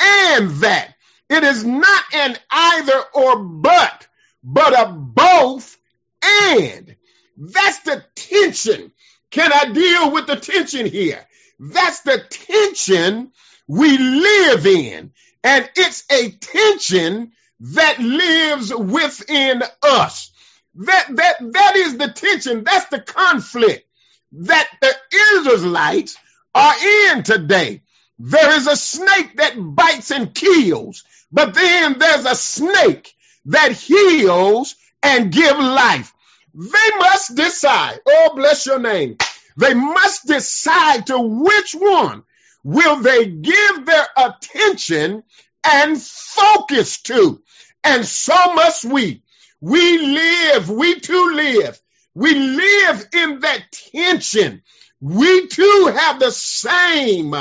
and 0.00 0.50
that. 0.62 0.94
It 1.30 1.44
is 1.44 1.64
not 1.64 2.04
an 2.14 2.36
either 2.50 3.00
or 3.14 3.38
but, 3.38 4.06
but 4.42 4.78
a 4.78 4.92
both 4.92 5.76
and. 6.22 6.96
That's 7.38 7.78
the 7.80 8.04
tension. 8.16 8.92
Can 9.30 9.52
I 9.52 9.72
deal 9.72 10.12
with 10.12 10.26
the 10.26 10.36
tension 10.36 10.86
here? 10.86 11.24
That's 11.60 12.00
the 12.00 12.18
tension 12.28 13.32
we 13.68 13.96
live 13.96 14.66
in. 14.66 15.12
And 15.44 15.70
it's 15.76 16.04
a 16.10 16.30
tension 16.30 17.32
that 17.60 17.98
lives 18.00 18.74
within 18.74 19.62
us. 19.82 20.32
That, 20.74 21.06
that, 21.14 21.52
that 21.52 21.76
is 21.76 21.96
the 21.96 22.08
tension. 22.08 22.64
That's 22.64 22.88
the 22.88 23.00
conflict 23.00 23.86
that 24.32 24.68
the 24.80 24.94
Israelites 25.36 26.16
are 26.54 26.74
in 27.10 27.22
today. 27.22 27.82
There 28.18 28.56
is 28.56 28.66
a 28.66 28.76
snake 28.76 29.36
that 29.36 29.54
bites 29.56 30.10
and 30.10 30.34
kills, 30.34 31.04
but 31.30 31.54
then 31.54 31.98
there's 31.98 32.24
a 32.24 32.34
snake 32.34 33.14
that 33.46 33.72
heals 33.72 34.74
and 35.02 35.32
give 35.32 35.56
life. 35.56 36.12
They 36.58 36.96
must 36.98 37.36
decide. 37.36 38.00
Oh, 38.04 38.32
bless 38.34 38.66
your 38.66 38.80
name. 38.80 39.16
They 39.56 39.74
must 39.74 40.26
decide 40.26 41.06
to 41.06 41.18
which 41.20 41.72
one 41.74 42.24
will 42.64 42.96
they 42.96 43.26
give 43.26 43.86
their 43.86 44.06
attention 44.16 45.22
and 45.64 46.02
focus 46.02 47.00
to. 47.02 47.40
And 47.84 48.04
so 48.04 48.54
must 48.54 48.84
we. 48.84 49.22
We 49.60 49.98
live, 49.98 50.68
we 50.68 50.98
too 51.00 51.32
live. 51.34 51.80
We 52.14 52.34
live 52.34 53.06
in 53.14 53.40
that 53.40 53.72
tension. 53.94 54.62
We 55.00 55.46
too 55.46 55.94
have 55.96 56.18
the 56.18 56.32
same 56.32 57.36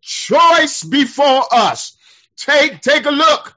choice 0.00 0.84
before 0.84 1.44
us. 1.52 1.98
Take, 2.38 2.80
take 2.80 3.04
a 3.04 3.10
look. 3.10 3.54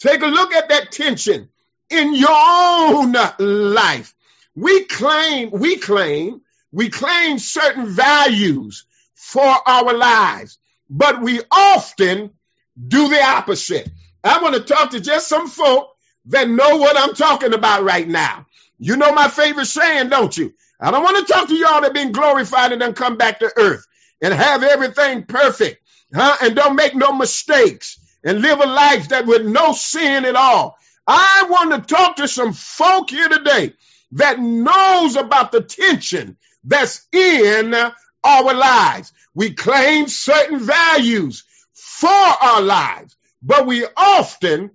Take 0.00 0.22
a 0.22 0.26
look 0.26 0.52
at 0.52 0.70
that 0.70 0.90
tension 0.90 1.48
in 1.90 2.14
your 2.14 2.30
own 2.32 3.14
life. 3.38 4.14
We 4.58 4.84
claim, 4.84 5.50
we 5.52 5.76
claim 5.76 6.42
we 6.72 6.90
claim 6.90 7.38
certain 7.38 7.86
values 7.86 8.84
for 9.14 9.40
our 9.42 9.94
lives, 9.94 10.58
but 10.90 11.22
we 11.22 11.40
often 11.50 12.30
do 12.76 13.08
the 13.08 13.22
opposite. 13.22 13.88
I 14.22 14.42
want 14.42 14.54
to 14.54 14.60
talk 14.60 14.90
to 14.90 15.00
just 15.00 15.28
some 15.28 15.48
folk 15.48 15.88
that 16.26 16.48
know 16.48 16.76
what 16.76 16.96
I'm 16.96 17.14
talking 17.14 17.54
about 17.54 17.84
right 17.84 18.06
now. 18.06 18.46
You 18.78 18.96
know 18.96 19.12
my 19.12 19.28
favorite 19.28 19.66
saying, 19.66 20.10
don't 20.10 20.36
you? 20.36 20.52
I 20.80 20.90
don't 20.90 21.02
want 21.02 21.26
to 21.26 21.32
talk 21.32 21.48
to 21.48 21.54
y'all 21.54 21.80
that 21.80 21.94
been 21.94 22.12
glorified 22.12 22.72
and 22.72 22.80
then 22.80 22.92
come 22.92 23.16
back 23.16 23.40
to 23.40 23.52
earth 23.56 23.86
and 24.20 24.34
have 24.34 24.62
everything 24.62 25.24
perfect, 25.24 25.82
huh? 26.14 26.36
And 26.42 26.54
don't 26.54 26.76
make 26.76 26.94
no 26.94 27.12
mistakes 27.12 27.98
and 28.22 28.42
live 28.42 28.60
a 28.60 28.66
life 28.66 29.08
that 29.08 29.26
with 29.26 29.46
no 29.46 29.72
sin 29.72 30.24
at 30.24 30.36
all. 30.36 30.76
I 31.06 31.46
want 31.48 31.72
to 31.72 31.94
talk 31.94 32.16
to 32.16 32.28
some 32.28 32.52
folk 32.52 33.10
here 33.10 33.28
today 33.28 33.72
that 34.12 34.38
knows 34.38 35.16
about 35.16 35.52
the 35.52 35.62
tension 35.62 36.36
that's 36.64 37.06
in 37.12 37.74
our 37.74 38.54
lives. 38.54 39.12
We 39.34 39.52
claim 39.52 40.08
certain 40.08 40.60
values 40.60 41.44
for 41.72 42.08
our 42.08 42.60
lives, 42.60 43.16
but 43.42 43.66
we 43.66 43.84
often 43.96 44.70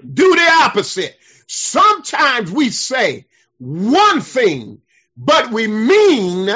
do 0.00 0.34
the 0.34 0.48
opposite. 0.62 1.16
Sometimes 1.46 2.50
we 2.50 2.70
say 2.70 3.26
one 3.58 4.20
thing, 4.20 4.80
but 5.16 5.50
we 5.50 5.66
mean 5.66 6.48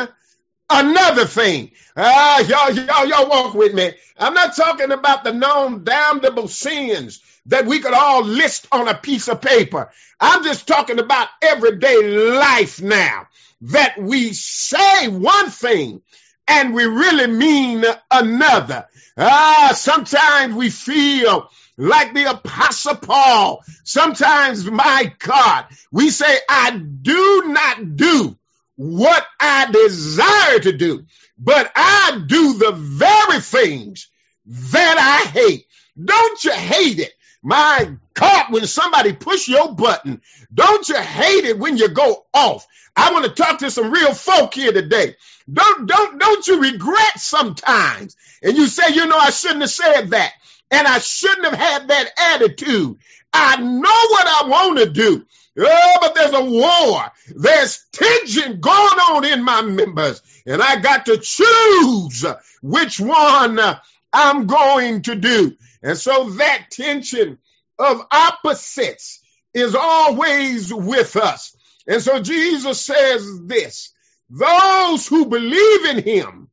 another 0.71 1.27
thing. 1.27 1.71
Ah, 1.97 2.41
y'all, 2.41 2.73
y'all, 2.73 3.07
y'all 3.07 3.29
walk 3.29 3.55
with 3.55 3.75
me. 3.75 3.93
I'm 4.19 4.35
not 4.35 4.57
talking 4.57 4.91
about 4.91 5.25
the 5.25 5.33
known 5.33 5.85
damnable 5.85 6.49
sins 6.49 7.21
that 7.47 7.67
we 7.67 7.81
could 7.81 7.95
all 7.95 8.25
list 8.25 8.67
on 8.73 8.89
a 8.89 8.95
piece 8.95 9.29
of 9.29 9.41
paper. 9.41 9.91
I'm 10.21 10.45
just 10.45 10.67
talking 10.67 10.99
about 10.99 11.29
everyday 11.43 12.03
life 12.03 12.81
now 12.83 13.29
that 13.63 13.97
we 13.99 14.33
say 14.33 15.09
one 15.09 15.51
thing 15.51 16.03
and 16.49 16.75
we 16.75 16.85
really 16.85 17.27
mean 17.27 17.85
another. 18.11 18.87
Ah, 19.17 19.73
sometimes 19.75 20.55
we 20.55 20.71
feel 20.71 21.49
like 21.77 22.15
the 22.15 22.31
apostle 22.31 22.97
Paul. 22.97 23.63
Sometimes, 23.85 24.65
my 24.71 25.13
God, 25.19 25.67
we 25.91 26.11
say, 26.11 26.39
I 26.49 26.77
do 26.77 27.45
not 27.47 27.97
do 27.97 28.37
what 28.77 29.27
I 29.41 29.71
desire 29.71 30.59
to 30.61 30.73
do, 30.73 31.05
but 31.39 31.71
I 31.75 32.23
do 32.27 32.55
the 32.55 32.73
very 32.73 33.41
things 33.41 34.09
that 34.47 35.25
I 35.27 35.31
hate. 35.31 35.67
Don't 36.03 36.45
you 36.45 36.53
hate 36.53 36.99
it? 36.99 37.13
My 37.47 37.93
God, 38.15 38.47
when 38.53 38.67
somebody 38.67 39.13
push 39.13 39.47
your 39.47 39.73
button, 39.73 40.21
don't 40.53 40.89
you 40.89 40.97
hate 40.97 41.45
it 41.45 41.61
when 41.61 41.77
you 41.77 41.89
go 41.89 42.27
off? 42.35 42.67
I 42.97 43.13
want 43.13 43.25
to 43.27 43.31
talk 43.31 43.61
to 43.61 43.71
some 43.71 43.93
real 43.93 44.15
folk 44.15 44.53
here 44.53 44.73
today. 44.73 45.15
Don't, 45.53 45.87
don't, 45.87 46.19
don't 46.19 46.45
you 46.49 46.61
regret 46.61 47.21
sometimes? 47.21 48.17
And 48.43 48.57
you 48.57 48.67
say, 48.67 48.93
you 48.95 49.07
know, 49.07 49.17
I 49.17 49.31
shouldn't 49.31 49.61
have 49.61 49.71
said 49.71 50.11
that. 50.11 50.33
And 50.73 50.89
I 50.89 50.99
shouldn't 50.99 51.45
have 51.45 51.55
had 51.55 51.89
that 51.89 52.11
attitude. 52.35 52.97
I 53.33 53.59
know 53.59 53.81
what 54.11 54.27
I 54.27 54.49
want 54.49 54.79
to 54.81 54.91
do. 54.91 55.25
Oh, 55.57 55.99
but 56.01 56.17
there's 56.17 56.35
a 56.35 56.45
war. 56.45 57.13
There's 57.29 57.85
tension 57.93 58.59
going 58.61 58.75
on 58.99 59.25
in 59.25 59.45
my 59.45 59.63
members. 59.63 60.21
And 60.47 60.61
I 60.61 60.81
got 60.81 61.07
to 61.07 61.19
choose 61.19 62.25
which 62.61 62.99
one 62.99 63.61
uh, 63.61 63.79
I'm 64.13 64.49
going 64.49 65.03
to 65.03 65.15
do. 65.15 65.57
And 65.87 65.97
so 65.97 66.31
that 66.31 66.67
tension 66.73 67.39
of 67.79 68.05
opposites 68.11 69.23
is 69.55 69.77
always 69.77 70.75
with 70.75 71.15
us. 71.15 71.57
And 71.87 72.03
so 72.03 72.21
Jesus 72.21 72.81
says 72.81 73.25
this 73.45 73.93
those 74.29 75.07
who 75.07 75.27
believe 75.27 75.85
in 75.85 76.03
him 76.03 76.51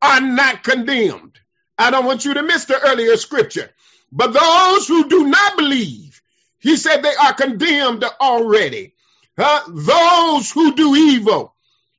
are 0.00 0.22
not 0.22 0.64
condemned. 0.64 1.38
I 1.76 1.90
don't 1.90 2.06
want 2.06 2.24
you 2.24 2.32
to 2.32 2.42
miss 2.42 2.64
the 2.64 2.80
earlier 2.80 3.18
scripture. 3.18 3.68
But 4.10 4.32
those 4.32 4.88
who 4.88 5.10
do 5.10 5.26
not 5.26 5.58
believe, 5.58 6.22
he 6.58 6.78
said 6.78 7.02
they 7.02 7.14
are 7.14 7.34
condemned 7.34 8.04
already. 8.18 8.94
Uh, 9.36 9.60
those 9.68 10.50
who 10.50 10.74
do 10.74 10.96
evil, 10.96 11.54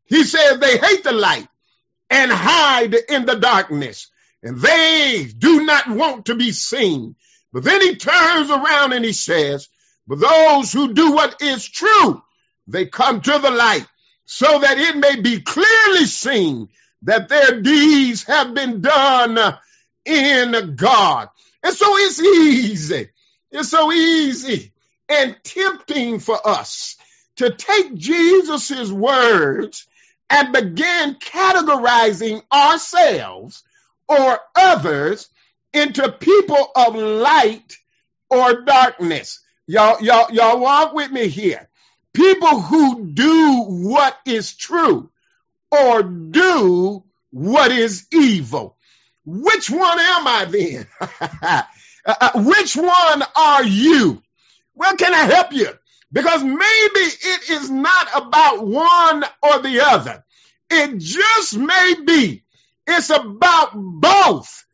he 0.06 0.24
said 0.24 0.58
they 0.58 0.80
hate 0.80 1.04
the 1.04 1.12
light 1.12 1.48
and 2.10 2.32
hide 2.32 2.96
in 2.96 3.28
the 3.28 3.36
darkness. 3.36 4.08
And 4.44 4.60
they 4.60 5.28
do 5.38 5.66
not 5.66 5.90
want 5.90 6.26
to 6.28 6.36
be 6.36 6.52
seen. 6.52 7.16
But 7.54 7.64
then 7.64 7.82
he 7.82 7.96
turns 7.96 8.50
around 8.50 8.94
and 8.94 9.06
he 9.06 9.14
says, 9.14 9.68
but 10.08 10.20
those 10.20 10.72
who 10.74 10.94
do 10.94 11.14
what 11.14 11.42
is 11.42 11.68
true, 11.68 12.22
they 12.68 12.86
come 12.88 13.22
to 13.22 13.40
the 13.40 13.52
light 13.52 13.86
so 14.26 14.60
that 14.60 14.78
it 14.78 14.98
may 14.98 15.22
be 15.22 15.42
clearly 15.42 16.06
seen 16.06 16.70
that 17.04 17.30
their 17.30 17.62
deeds 17.62 18.24
have 18.24 18.54
been 18.54 18.82
done 18.82 19.38
in 20.06 20.76
God. 20.76 21.30
And 21.64 21.76
so 21.76 21.98
it's 21.98 22.22
easy. 22.22 23.10
It's 23.52 23.70
so 23.70 23.92
easy 23.92 24.72
and 25.10 25.36
tempting 25.44 26.20
for 26.20 26.40
us 26.48 26.98
to 27.38 27.52
take 27.52 27.96
Jesus' 27.96 28.92
words 28.92 29.86
and 30.30 30.54
begin 30.54 31.16
categorizing 31.16 32.42
ourselves 32.52 33.64
or 34.12 34.40
others 34.56 35.30
into 35.74 36.12
people 36.12 36.72
of 36.76 36.96
light 36.96 37.78
or 38.30 38.62
darkness. 38.62 39.40
Y'all, 39.68 40.02
y'all, 40.02 40.32
y'all 40.32 40.60
walk 40.60 40.94
with 40.94 41.12
me 41.12 41.28
here 41.28 41.70
people 42.14 42.60
who 42.60 43.06
do 43.06 43.64
what 43.68 44.18
is 44.26 44.56
true 44.56 45.10
or 45.72 46.04
do 46.04 47.04
what 47.32 47.72
is 47.72 48.08
evil. 48.12 48.78
Which 49.26 49.70
one 49.70 50.00
am 50.00 50.28
I 50.28 50.46
then? 50.46 50.88
Uh, 52.04 52.16
uh, 52.20 52.32
which 52.44 52.76
one 52.76 53.24
are 53.36 53.64
you? 53.64 54.24
Well, 54.74 54.96
can 54.96 55.14
I 55.14 55.20
help 55.20 55.54
you? 55.54 55.70
Because 56.12 56.44
maybe 56.44 56.58
it 56.58 57.50
is 57.52 57.70
not 57.70 58.08
about 58.16 58.66
one 58.66 59.24
or 59.44 59.60
the 59.60 59.82
other. 59.86 60.26
It 60.72 60.98
just 60.98 61.56
may 61.56 61.94
be. 62.04 62.44
It's 62.88 63.10
about 63.10 63.72
both 63.74 64.66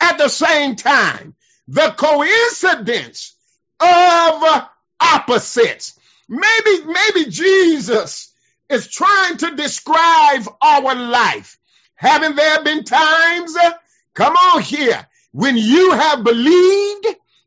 at 0.00 0.18
the 0.18 0.28
same 0.28 0.76
time. 0.76 1.34
The 1.68 1.94
coincidence 1.96 3.34
of 3.80 4.68
opposites. 5.00 5.98
Maybe, 6.28 6.84
maybe 6.84 7.30
Jesus 7.30 8.32
is 8.68 8.88
trying 8.88 9.36
to 9.38 9.56
describe 9.56 10.46
our 10.60 10.94
life. 10.94 11.58
Haven't 11.94 12.36
there 12.36 12.64
been 12.64 12.84
times, 12.84 13.56
uh, 13.56 13.72
come 14.14 14.34
on 14.34 14.62
here, 14.62 15.06
when 15.32 15.56
you 15.56 15.92
have 15.92 16.24
believed, 16.24 17.06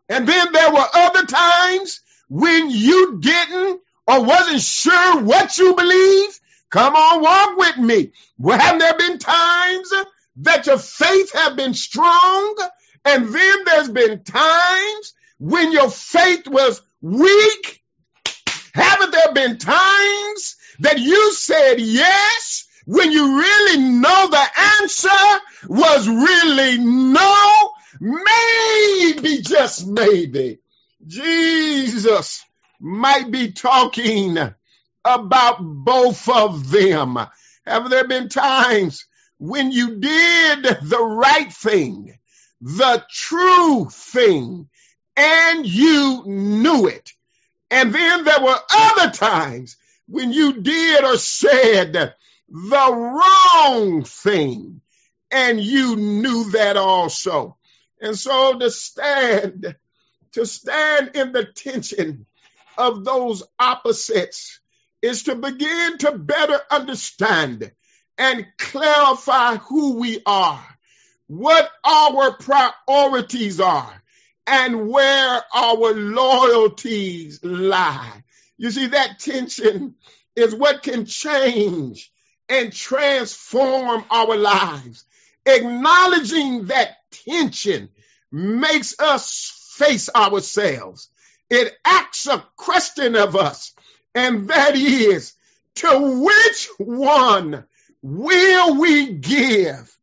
and 0.09 0.27
then 0.27 0.51
there 0.51 0.71
were 0.71 0.87
other 0.93 1.25
times 1.25 2.01
when 2.29 2.69
you 2.69 3.19
didn't 3.19 3.81
or 4.07 4.23
wasn't 4.23 4.61
sure 4.61 5.21
what 5.21 5.57
you 5.57 5.75
believe? 5.75 6.39
Come 6.69 6.95
on, 6.95 7.21
walk 7.21 7.57
with 7.57 7.77
me. 7.77 8.11
Well, 8.37 8.59
haven't 8.59 8.79
there 8.79 8.97
been 8.97 9.19
times 9.19 9.93
that 10.37 10.67
your 10.67 10.77
faith 10.77 11.33
have 11.33 11.55
been 11.55 11.73
strong? 11.73 12.57
And 13.05 13.27
then 13.33 13.63
there's 13.65 13.89
been 13.89 14.23
times 14.23 15.13
when 15.39 15.71
your 15.71 15.89
faith 15.89 16.47
was 16.47 16.81
weak 17.01 17.83
haven't 18.77 19.11
there 19.11 19.33
been 19.33 19.57
times 19.57 20.55
that 20.79 20.99
you 20.99 21.33
said 21.33 21.79
yes 21.79 22.67
when 22.85 23.11
you 23.11 23.39
really 23.39 23.79
know 23.81 24.29
the 24.29 24.47
answer 24.81 25.09
was 25.67 26.07
really 26.07 26.77
no? 26.77 27.71
Maybe, 27.99 29.41
just 29.41 29.87
maybe, 29.87 30.59
Jesus 31.05 32.45
might 32.79 33.31
be 33.31 33.51
talking 33.51 34.37
about 35.05 35.57
both 35.59 36.27
of 36.29 36.69
them. 36.69 37.17
Have 37.65 37.89
there 37.89 38.07
been 38.07 38.29
times 38.29 39.05
when 39.37 39.71
you 39.71 39.99
did 39.99 40.63
the 40.81 41.03
right 41.03 41.51
thing, 41.51 42.17
the 42.61 43.03
true 43.11 43.87
thing, 43.91 44.69
and 45.15 45.65
you 45.65 46.23
knew 46.25 46.87
it? 46.87 47.11
And 47.69 47.93
then 47.93 48.23
there 48.23 48.41
were 48.41 48.59
other 48.73 49.11
times 49.11 49.77
when 50.07 50.31
you 50.31 50.61
did 50.61 51.03
or 51.03 51.17
said 51.17 52.13
the 52.49 52.93
wrong 52.93 54.03
thing 54.03 54.81
and 55.31 55.59
you 55.59 55.95
knew 55.97 56.51
that 56.51 56.77
also. 56.77 57.57
And 58.01 58.17
so 58.17 58.57
to 58.57 58.69
stand, 58.71 59.75
to 60.33 60.45
stand 60.45 61.11
in 61.15 61.33
the 61.33 61.45
tension 61.45 62.25
of 62.77 63.03
those 63.03 63.43
opposites 63.59 64.59
is 65.01 65.23
to 65.23 65.35
begin 65.35 65.97
to 65.99 66.17
better 66.17 66.59
understand 66.71 67.71
and 68.17 68.45
clarify 68.57 69.55
who 69.57 69.99
we 69.99 70.21
are, 70.25 70.65
what 71.27 71.69
our 71.83 72.33
priorities 72.33 73.59
are, 73.59 74.01
and 74.47 74.89
where 74.89 75.41
our 75.53 75.93
loyalties 75.93 77.43
lie. 77.43 78.23
You 78.57 78.71
see, 78.71 78.87
that 78.87 79.19
tension 79.19 79.95
is 80.35 80.55
what 80.55 80.83
can 80.83 81.05
change 81.05 82.11
and 82.49 82.71
transform 82.71 84.05
our 84.09 84.35
lives. 84.35 85.05
Acknowledging 85.45 86.65
that 86.65 86.95
tension 87.11 87.89
makes 88.31 88.99
us 88.99 89.73
face 89.77 90.09
ourselves. 90.13 91.09
It 91.49 91.73
asks 91.85 92.27
a 92.27 92.43
question 92.55 93.15
of 93.15 93.35
us, 93.35 93.73
and 94.17 94.47
that 94.49 94.75
is, 94.75 95.33
to 95.75 96.23
which 96.23 96.69
one 96.79 97.65
will 98.01 98.79
we 98.79 99.13
give 99.13 99.95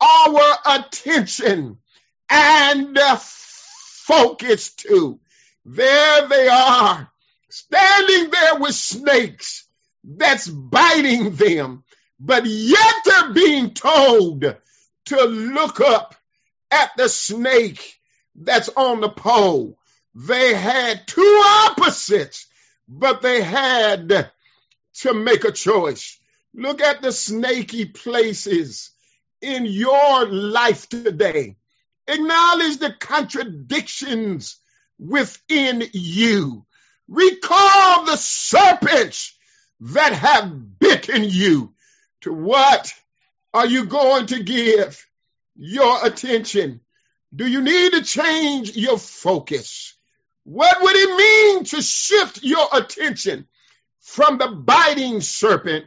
our 0.00 0.58
attention 0.66 1.78
and 2.28 2.98
focus 2.98 4.70
to? 4.74 5.20
There 5.64 6.28
they 6.28 6.48
are, 6.48 7.10
standing 7.48 8.30
there 8.30 8.56
with 8.56 8.74
snakes 8.74 9.66
that's 10.02 10.48
biting 10.48 11.36
them, 11.36 11.84
but 12.18 12.46
yet 12.46 12.94
they're 13.04 13.32
being 13.32 13.74
told 13.74 14.56
to 15.06 15.24
look 15.24 15.80
up 15.80 16.16
at 16.70 16.90
the 16.96 17.08
snake 17.08 18.00
that's 18.34 18.68
on 18.70 19.00
the 19.00 19.10
pole. 19.10 19.78
They 20.14 20.54
had 20.54 21.06
two 21.06 21.42
opposites, 21.44 22.46
but 22.90 23.22
they 23.22 23.40
had 23.40 24.30
to 24.94 25.14
make 25.14 25.44
a 25.44 25.52
choice. 25.52 26.18
Look 26.52 26.82
at 26.82 27.00
the 27.00 27.12
snaky 27.12 27.86
places 27.86 28.90
in 29.40 29.64
your 29.64 30.26
life 30.26 30.88
today. 30.88 31.56
Acknowledge 32.08 32.78
the 32.78 32.92
contradictions 32.98 34.56
within 34.98 35.84
you. 35.92 36.66
Recall 37.08 38.04
the 38.04 38.16
serpents 38.16 39.38
that 39.80 40.12
have 40.12 40.78
bitten 40.80 41.24
you. 41.24 41.72
To 42.22 42.32
what 42.32 42.92
are 43.54 43.66
you 43.66 43.86
going 43.86 44.26
to 44.26 44.42
give 44.42 45.06
your 45.56 46.04
attention? 46.04 46.80
Do 47.34 47.46
you 47.46 47.62
need 47.62 47.92
to 47.92 48.02
change 48.02 48.76
your 48.76 48.98
focus? 48.98 49.94
What 50.50 50.82
would 50.82 50.96
it 50.96 51.16
mean 51.16 51.64
to 51.66 51.80
shift 51.80 52.42
your 52.42 52.66
attention 52.72 53.46
from 54.00 54.36
the 54.38 54.48
biting 54.48 55.20
serpent 55.20 55.84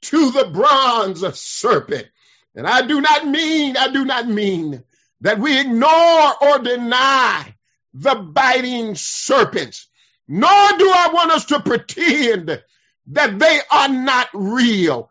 to 0.00 0.30
the 0.30 0.46
bronze 0.46 1.22
serpent? 1.38 2.08
And 2.54 2.66
I 2.66 2.86
do 2.86 3.02
not 3.02 3.26
mean, 3.26 3.76
I 3.76 3.88
do 3.88 4.06
not 4.06 4.26
mean 4.26 4.82
that 5.20 5.38
we 5.38 5.60
ignore 5.60 6.32
or 6.40 6.58
deny 6.60 7.54
the 7.92 8.14
biting 8.14 8.94
serpents, 8.94 9.88
nor 10.26 10.48
do 10.78 10.90
I 10.90 11.10
want 11.12 11.32
us 11.32 11.44
to 11.46 11.60
pretend 11.60 12.62
that 13.08 13.38
they 13.38 13.60
are 13.70 13.88
not 13.90 14.28
real. 14.32 15.10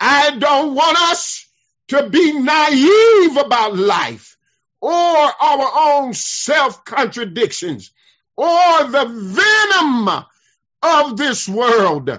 I 0.00 0.38
don't 0.38 0.74
want 0.74 0.96
us 1.02 1.46
to 1.88 2.08
be 2.08 2.32
naive 2.32 3.36
about 3.36 3.76
life 3.76 4.38
or 4.80 4.90
our 4.90 5.70
own 6.00 6.14
self 6.14 6.82
contradictions 6.86 7.90
or 8.36 8.84
the 8.84 9.06
venom 9.06 10.24
of 10.82 11.16
this 11.16 11.48
world. 11.48 12.10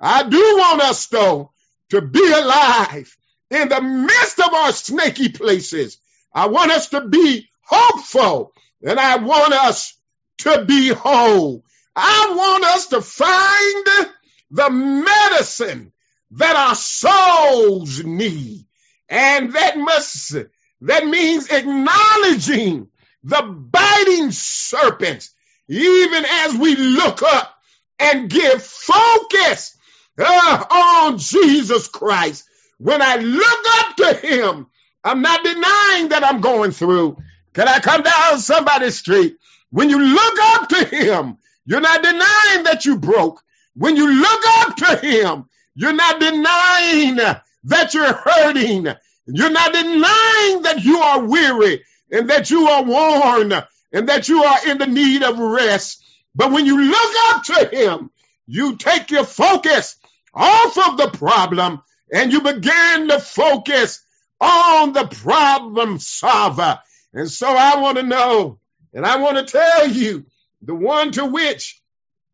I 0.00 0.22
do 0.22 0.38
want 0.58 0.82
us 0.82 1.06
though 1.06 1.52
to 1.90 2.00
be 2.00 2.32
alive 2.32 3.16
in 3.50 3.68
the 3.68 3.80
midst 3.80 4.40
of 4.40 4.52
our 4.54 4.72
snaky 4.72 5.28
places. 5.28 5.98
I 6.32 6.46
want 6.48 6.70
us 6.70 6.88
to 6.90 7.02
be 7.08 7.48
hopeful 7.62 8.52
and 8.82 8.98
I 8.98 9.16
want 9.16 9.52
us 9.52 9.94
to 10.38 10.64
be 10.64 10.88
whole. 10.88 11.64
I 11.94 12.34
want 12.36 12.64
us 12.64 12.86
to 12.88 13.00
find 13.02 14.08
the 14.50 14.70
medicine 14.70 15.92
that 16.32 16.56
our 16.56 16.74
souls 16.74 18.02
need. 18.04 18.64
And 19.08 19.52
that 19.54 19.76
must, 19.76 20.34
that 20.82 21.06
means 21.06 21.50
acknowledging 21.50 22.88
the 23.24 23.42
biting 23.42 24.30
serpents, 24.30 25.34
even 25.70 26.24
as 26.24 26.56
we 26.56 26.74
look 26.74 27.22
up 27.22 27.54
and 28.00 28.28
give 28.28 28.62
focus 28.62 29.76
uh, 30.18 30.64
on 30.70 31.18
Jesus 31.18 31.86
Christ. 31.88 32.44
When 32.78 33.00
I 33.00 33.16
look 33.16 33.64
up 33.78 33.96
to 33.96 34.26
him, 34.26 34.66
I'm 35.04 35.22
not 35.22 35.44
denying 35.44 36.08
that 36.08 36.24
I'm 36.24 36.40
going 36.40 36.72
through. 36.72 37.18
Can 37.52 37.68
I 37.68 37.78
come 37.78 38.02
down 38.02 38.38
somebody's 38.38 38.96
street? 38.98 39.36
When 39.70 39.90
you 39.90 40.00
look 40.02 40.38
up 40.40 40.68
to 40.70 40.84
him, 40.86 41.38
you're 41.64 41.80
not 41.80 42.02
denying 42.02 42.64
that 42.64 42.84
you 42.84 42.98
broke. 42.98 43.40
When 43.76 43.96
you 43.96 44.10
look 44.12 44.40
up 44.46 44.76
to 44.76 44.96
him, 44.96 45.44
you're 45.74 45.92
not 45.92 46.18
denying 46.18 47.16
that 47.64 47.94
you're 47.94 48.12
hurting. 48.12 48.88
You're 49.26 49.50
not 49.50 49.72
denying 49.72 50.62
that 50.62 50.80
you 50.82 50.98
are 50.98 51.24
weary 51.24 51.84
and 52.10 52.28
that 52.30 52.50
you 52.50 52.66
are 52.66 52.82
worn 52.82 53.52
and 53.92 54.08
that 54.08 54.28
you 54.28 54.42
are 54.42 54.68
in 54.68 54.78
the 54.78 54.86
need 54.86 55.22
of 55.22 55.38
rest. 55.38 56.02
But 56.34 56.52
when 56.52 56.66
you 56.66 56.80
look 56.80 57.14
up 57.28 57.44
to 57.44 57.68
him, 57.72 58.10
you 58.46 58.76
take 58.76 59.10
your 59.10 59.24
focus 59.24 59.96
off 60.34 60.76
of 60.78 60.96
the 60.96 61.10
problem 61.16 61.82
and 62.12 62.32
you 62.32 62.40
begin 62.40 63.08
to 63.08 63.20
focus 63.20 64.02
on 64.40 64.92
the 64.92 65.06
problem 65.06 65.98
solver. 65.98 66.80
And 67.12 67.30
so 67.30 67.48
I 67.48 67.80
want 67.80 67.98
to 67.98 68.02
know, 68.02 68.58
and 68.94 69.04
I 69.04 69.16
want 69.16 69.36
to 69.36 69.44
tell 69.44 69.88
you, 69.88 70.24
the 70.62 70.74
one 70.74 71.12
to 71.12 71.26
which 71.26 71.80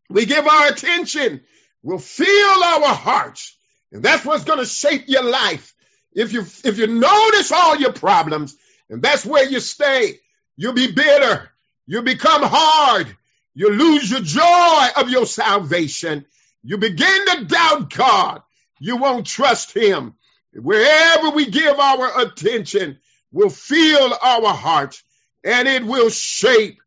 we 0.09 0.27
give 0.27 0.47
our 0.47 0.69
attention 0.69 1.43
will 1.83 1.99
fill 1.99 2.65
our 2.65 2.95
hearts. 2.95 3.57
And 3.93 4.03
that's 4.03 4.25
what's 4.25 4.45
going 4.45 4.59
to 4.59 4.67
shape 4.67 5.05
your 5.07 5.25
life. 5.25 5.75
If 6.13 6.33
you, 6.33 6.41
if 6.41 6.79
you 6.79 6.87
notice 6.87 7.53
all 7.53 7.77
your 7.77 7.93
problems 7.93 8.57
and 8.89 9.03
that's 9.03 9.25
where 9.25 9.49
you 9.49 9.61
stay, 9.61 10.19
you'll 10.57 10.73
be 10.73 10.93
bitter. 10.93 11.49
You'll 11.87 12.03
become 12.03 12.43
hard. 12.45 13.15
You 13.55 13.71
lose 13.71 14.11
your 14.11 14.21
joy 14.21 14.87
of 14.97 15.11
your 15.11 15.27
salvation. 15.27 16.27
You 16.63 16.79
begin 16.79 17.27
to 17.27 17.45
doubt 17.45 17.91
God. 17.91 18.43
You 18.81 18.97
won't 18.97 19.27
trust 19.27 19.73
him. 19.73 20.15
Wherever 20.53 21.31
we 21.31 21.47
give 21.47 21.79
our 21.79 22.23
attention 22.23 22.99
will 23.33 23.51
fill 23.51 24.15
our 24.23 24.55
hearts 24.55 25.03
and 25.45 25.69
it 25.69 25.85
will 25.85 26.11
shape 26.11 26.79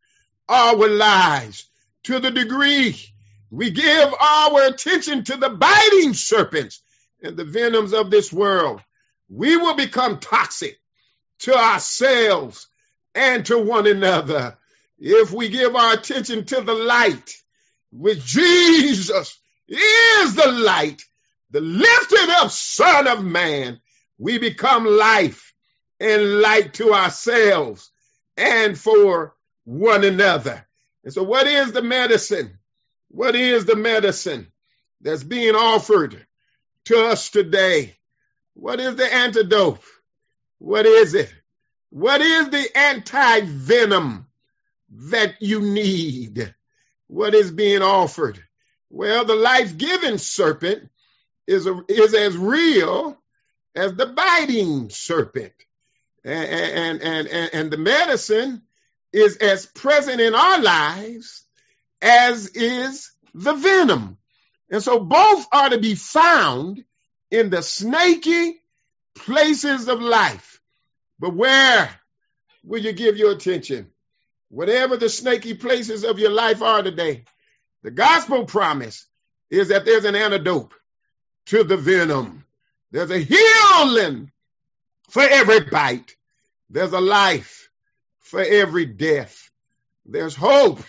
our 0.48 0.88
lives 0.88 1.68
to 2.04 2.18
the 2.18 2.30
degree 2.30 2.96
we 3.50 3.70
give 3.70 4.14
our 4.14 4.66
attention 4.66 5.24
to 5.24 5.36
the 5.36 5.50
biting 5.50 6.14
serpents 6.14 6.80
and 7.22 7.36
the 7.36 7.44
venoms 7.44 7.92
of 7.92 8.10
this 8.10 8.32
world. 8.32 8.80
We 9.28 9.56
will 9.56 9.74
become 9.74 10.20
toxic 10.20 10.78
to 11.40 11.54
ourselves 11.56 12.68
and 13.14 13.44
to 13.46 13.58
one 13.58 13.86
another 13.86 14.56
if 15.00 15.32
we 15.32 15.48
give 15.48 15.74
our 15.74 15.94
attention 15.94 16.44
to 16.44 16.60
the 16.60 16.74
light, 16.74 17.34
which 17.90 18.24
Jesus 18.24 19.38
is 19.66 20.34
the 20.34 20.52
light, 20.52 21.02
the 21.50 21.60
lifted 21.60 22.28
up 22.30 22.50
Son 22.50 23.08
of 23.08 23.24
Man. 23.24 23.80
We 24.18 24.38
become 24.38 24.84
life 24.84 25.54
and 25.98 26.40
light 26.40 26.74
to 26.74 26.92
ourselves 26.92 27.90
and 28.36 28.78
for 28.78 29.34
one 29.64 30.04
another. 30.04 30.66
And 31.04 31.12
so, 31.12 31.22
what 31.22 31.46
is 31.46 31.72
the 31.72 31.82
medicine? 31.82 32.58
What 33.08 33.34
is 33.34 33.64
the 33.64 33.76
medicine 33.76 34.52
that's 35.00 35.24
being 35.24 35.54
offered 35.54 36.26
to 36.86 37.06
us 37.06 37.30
today? 37.30 37.96
What 38.54 38.80
is 38.80 38.96
the 38.96 39.12
antidote? 39.12 39.80
What 40.58 40.84
is 40.84 41.14
it? 41.14 41.32
What 41.90 42.20
is 42.20 42.50
the 42.50 42.66
anti 42.76 43.40
venom 43.42 44.26
that 44.90 45.40
you 45.40 45.60
need? 45.60 46.54
What 47.08 47.34
is 47.34 47.50
being 47.50 47.82
offered? 47.82 48.42
Well, 48.88 49.24
the 49.24 49.34
life 49.34 49.76
giving 49.76 50.18
serpent 50.18 50.88
is, 51.46 51.66
a, 51.66 51.80
is 51.88 52.14
as 52.14 52.36
real 52.36 53.16
as 53.74 53.94
the 53.94 54.06
biting 54.06 54.90
serpent. 54.90 55.52
And, 56.24 57.02
and, 57.02 57.28
and, 57.28 57.50
and 57.52 57.70
the 57.70 57.78
medicine 57.78 58.62
is 59.12 59.36
as 59.38 59.66
present 59.66 60.20
in 60.20 60.34
our 60.34 60.60
lives 60.60 61.44
as 62.02 62.48
is 62.48 63.12
the 63.34 63.54
venom. 63.54 64.18
And 64.70 64.82
so 64.82 65.00
both 65.00 65.46
are 65.52 65.70
to 65.70 65.78
be 65.78 65.94
found 65.94 66.84
in 67.30 67.50
the 67.50 67.62
snaky 67.62 68.60
places 69.14 69.88
of 69.88 70.00
life. 70.00 70.49
But 71.20 71.34
where 71.34 71.90
will 72.64 72.80
you 72.80 72.92
give 72.92 73.18
your 73.18 73.32
attention? 73.32 73.90
Whatever 74.48 74.96
the 74.96 75.10
snaky 75.10 75.54
places 75.54 76.02
of 76.02 76.18
your 76.18 76.30
life 76.30 76.62
are 76.62 76.82
today, 76.82 77.24
the 77.82 77.90
gospel 77.90 78.46
promise 78.46 79.06
is 79.50 79.68
that 79.68 79.84
there's 79.84 80.06
an 80.06 80.16
antidote 80.16 80.72
to 81.46 81.62
the 81.62 81.76
venom. 81.76 82.44
There's 82.90 83.10
a 83.10 83.18
healing 83.18 84.32
for 85.10 85.22
every 85.22 85.60
bite. 85.60 86.16
There's 86.70 86.92
a 86.92 87.00
life 87.00 87.68
for 88.20 88.40
every 88.40 88.86
death. 88.86 89.50
There's 90.06 90.34
hope 90.34 90.80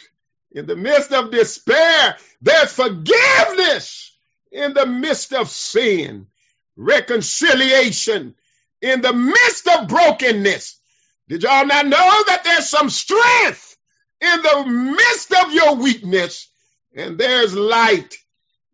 in 0.51 0.65
the 0.65 0.75
midst 0.75 1.11
of 1.11 1.31
despair, 1.31 2.17
there's 2.41 2.73
forgiveness 2.73 4.15
in 4.51 4.73
the 4.73 4.85
midst 4.85 5.33
of 5.33 5.49
sin, 5.49 6.27
reconciliation 6.75 8.35
in 8.81 9.01
the 9.01 9.13
midst 9.13 9.67
of 9.67 9.87
brokenness. 9.87 10.79
Did 11.27 11.43
y'all 11.43 11.65
not 11.65 11.85
know 11.85 12.23
that 12.27 12.43
there's 12.43 12.67
some 12.69 12.89
strength 12.89 13.77
in 14.21 14.41
the 14.41 14.65
midst 14.67 15.33
of 15.33 15.53
your 15.53 15.75
weakness, 15.75 16.49
and 16.95 17.17
there's 17.17 17.55
light 17.55 18.15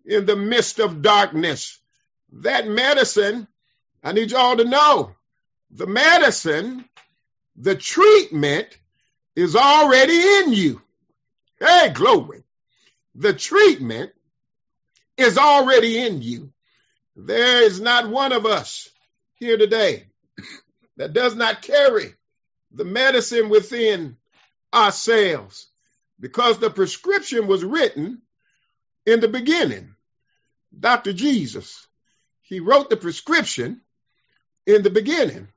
in 0.06 0.26
the 0.26 0.36
midst 0.36 0.80
of 0.80 1.02
darkness. 1.02 1.80
That 2.34 2.68
medicine, 2.68 3.48
I 4.04 4.14
need 4.14 4.32
y'all 4.32 4.58
to 4.58 4.66
know, 4.66 5.16
the 5.72 5.88
medicine, 5.88 6.86
the 7.56 7.76
treatment 7.76 8.68
is 9.36 9.56
already 9.56 10.20
in 10.20 10.54
you. 10.54 10.82
Hey, 11.60 11.92
glory. 11.94 12.44
The 13.16 13.34
treatment 13.34 14.12
is 15.18 15.38
already 15.38 16.06
in 16.06 16.22
you. 16.22 16.52
There 17.16 17.64
is 17.64 17.82
not 17.82 18.10
one 18.10 18.32
of 18.32 18.46
us 18.46 18.90
here 19.40 19.58
today 19.58 20.08
that 20.98 21.14
does 21.14 21.36
not 21.36 21.62
carry 21.62 22.14
the 22.72 22.86
medicine 22.86 23.50
within 23.50 24.18
ourselves 24.74 25.68
because 26.20 26.60
the 26.60 26.70
prescription 26.70 27.48
was 27.48 27.64
written 27.64 28.22
in 29.06 29.20
the 29.20 29.28
beginning. 29.28 29.94
Dr. 30.78 31.14
Jesus, 31.14 31.88
he 32.42 32.60
wrote 32.60 32.90
the 32.90 32.98
prescription 32.98 33.82
in 34.66 34.84
the 34.84 34.90
beginning. 34.90 35.48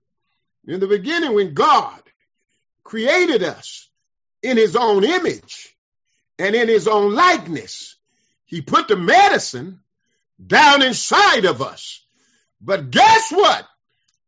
In 0.67 0.81
the 0.81 0.87
beginning, 0.87 1.35
when 1.35 1.55
God 1.55 2.01
created 2.85 3.43
us 3.43 3.89
in 4.43 4.57
his 4.57 4.77
own 4.77 5.05
image 5.05 5.75
and 6.39 6.55
in 6.55 6.69
his 6.69 6.87
own 6.87 7.15
likeness, 7.15 7.97
he 8.45 8.61
put 8.61 8.89
the 8.89 8.97
medicine 8.97 9.81
down 10.45 10.83
inside 10.83 11.45
of 11.45 11.63
us. 11.63 12.05
But 12.61 12.91
guess 12.91 13.31
what? 13.31 13.67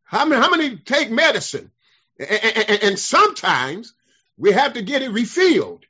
How 0.04 0.24
many, 0.24 0.40
how 0.40 0.50
many 0.50 0.76
take 0.76 1.10
medicine? 1.10 1.70
And, 2.18 2.82
and 2.82 2.98
sometimes 2.98 3.94
we 4.36 4.52
have 4.52 4.74
to 4.74 4.82
get 4.82 5.02
it 5.02 5.10
refilled. 5.10 5.84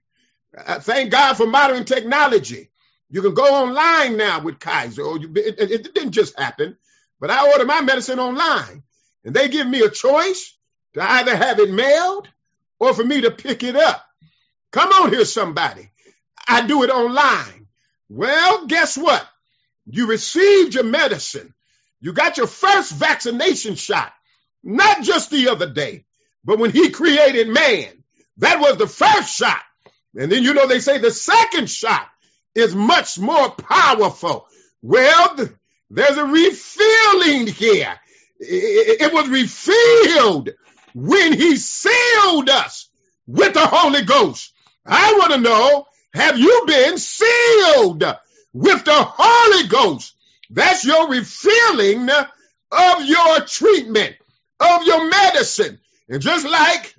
Uh, 0.56 0.80
thank 0.80 1.10
God 1.10 1.34
for 1.34 1.46
modern 1.46 1.84
technology. 1.84 2.70
You 3.10 3.22
can 3.22 3.34
go 3.34 3.44
online 3.44 4.16
now 4.16 4.40
with 4.40 4.58
Kaiser, 4.58 5.02
or 5.02 5.18
you, 5.18 5.30
it, 5.36 5.58
it, 5.58 5.94
didn't 5.94 6.12
just 6.12 6.38
happen, 6.38 6.76
but 7.20 7.30
I 7.30 7.50
order 7.50 7.66
my 7.66 7.82
medicine 7.82 8.18
online, 8.18 8.82
and 9.24 9.34
they 9.34 9.48
give 9.48 9.66
me 9.66 9.80
a 9.80 9.90
choice 9.90 10.56
to 10.94 11.02
either 11.02 11.36
have 11.36 11.58
it 11.58 11.70
mailed 11.70 12.28
or 12.78 12.94
for 12.94 13.04
me 13.04 13.22
to 13.22 13.30
pick 13.30 13.62
it 13.62 13.76
up. 13.76 14.04
Come 14.70 14.88
on 14.90 15.12
here, 15.12 15.24
somebody. 15.24 15.90
I 16.48 16.66
do 16.66 16.82
it 16.82 16.90
online. 16.90 17.68
Well, 18.08 18.66
guess 18.66 18.96
what? 18.96 19.26
You 19.86 20.06
received 20.06 20.74
your 20.74 20.84
medicine. 20.84 21.54
You 22.02 22.12
got 22.12 22.36
your 22.36 22.48
first 22.48 22.92
vaccination 22.92 23.76
shot, 23.76 24.12
not 24.64 25.02
just 25.02 25.30
the 25.30 25.48
other 25.48 25.70
day, 25.70 26.04
but 26.44 26.58
when 26.58 26.72
he 26.72 26.90
created 26.90 27.48
man. 27.48 28.02
That 28.38 28.60
was 28.60 28.76
the 28.76 28.88
first 28.88 29.36
shot. 29.36 29.60
And 30.16 30.30
then, 30.30 30.42
you 30.42 30.52
know, 30.52 30.66
they 30.66 30.80
say 30.80 30.98
the 30.98 31.12
second 31.12 31.70
shot 31.70 32.08
is 32.56 32.74
much 32.74 33.18
more 33.20 33.50
powerful. 33.50 34.46
Well, 34.82 35.36
there's 35.90 36.16
a 36.18 36.24
refilling 36.24 37.46
here. 37.46 37.94
It 38.40 39.12
was 39.12 39.28
refilled 39.28 40.50
when 40.94 41.34
he 41.34 41.56
sealed 41.56 42.50
us 42.50 42.88
with 43.28 43.54
the 43.54 43.64
Holy 43.64 44.02
Ghost. 44.02 44.52
I 44.84 45.14
want 45.18 45.34
to 45.34 45.38
know, 45.38 45.86
have 46.14 46.36
you 46.36 46.64
been 46.66 46.98
sealed 46.98 48.02
with 48.52 48.84
the 48.84 49.06
Holy 49.06 49.68
Ghost? 49.68 50.16
That's 50.52 50.84
your 50.84 51.08
refilling 51.08 52.08
of 52.10 53.04
your 53.04 53.40
treatment, 53.40 54.16
of 54.60 54.84
your 54.84 55.08
medicine. 55.08 55.80
And 56.08 56.20
just 56.20 56.46
like 56.46 56.94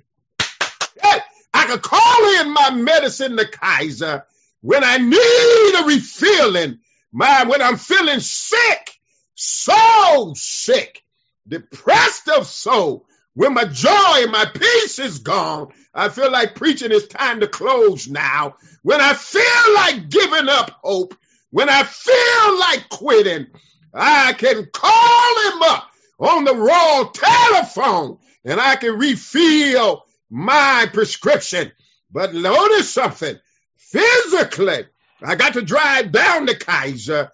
I 1.54 1.66
could 1.66 1.82
call 1.82 2.40
in 2.40 2.52
my 2.52 2.70
medicine 2.70 3.36
to 3.36 3.46
Kaiser 3.46 4.24
when 4.60 4.82
I 4.82 4.96
need 4.98 5.80
a 5.80 5.84
refilling, 5.86 6.80
my 7.12 7.44
when 7.44 7.62
I'm 7.62 7.76
feeling 7.76 8.20
sick, 8.20 8.98
so 9.34 10.32
sick, 10.34 11.02
depressed 11.46 12.28
of 12.28 12.46
soul, 12.46 13.06
when 13.34 13.54
my 13.54 13.64
joy 13.66 14.22
and 14.22 14.32
my 14.32 14.46
peace 14.46 14.98
is 14.98 15.18
gone, 15.20 15.72
I 15.92 16.08
feel 16.08 16.30
like 16.30 16.54
preaching 16.54 16.90
is 16.92 17.06
time 17.06 17.40
to 17.40 17.46
close 17.46 18.08
now. 18.08 18.56
When 18.82 19.00
I 19.00 19.14
feel 19.14 19.74
like 19.74 20.08
giving 20.08 20.48
up 20.48 20.70
hope, 20.82 21.14
when 21.54 21.68
I 21.68 21.84
feel 21.84 22.58
like 22.58 22.88
quitting, 22.88 23.46
I 23.94 24.32
can 24.32 24.66
call 24.72 25.52
him 25.52 25.62
up 25.62 25.88
on 26.18 26.42
the 26.42 26.52
raw 26.52 27.04
telephone 27.14 28.18
and 28.44 28.60
I 28.60 28.74
can 28.74 28.98
refill 28.98 30.04
my 30.28 30.88
prescription. 30.92 31.70
But 32.10 32.34
notice 32.34 32.92
something 32.92 33.38
physically, 33.76 34.86
I 35.22 35.36
got 35.36 35.52
to 35.52 35.62
drive 35.62 36.10
down 36.10 36.48
to 36.48 36.58
Kaiser 36.58 37.30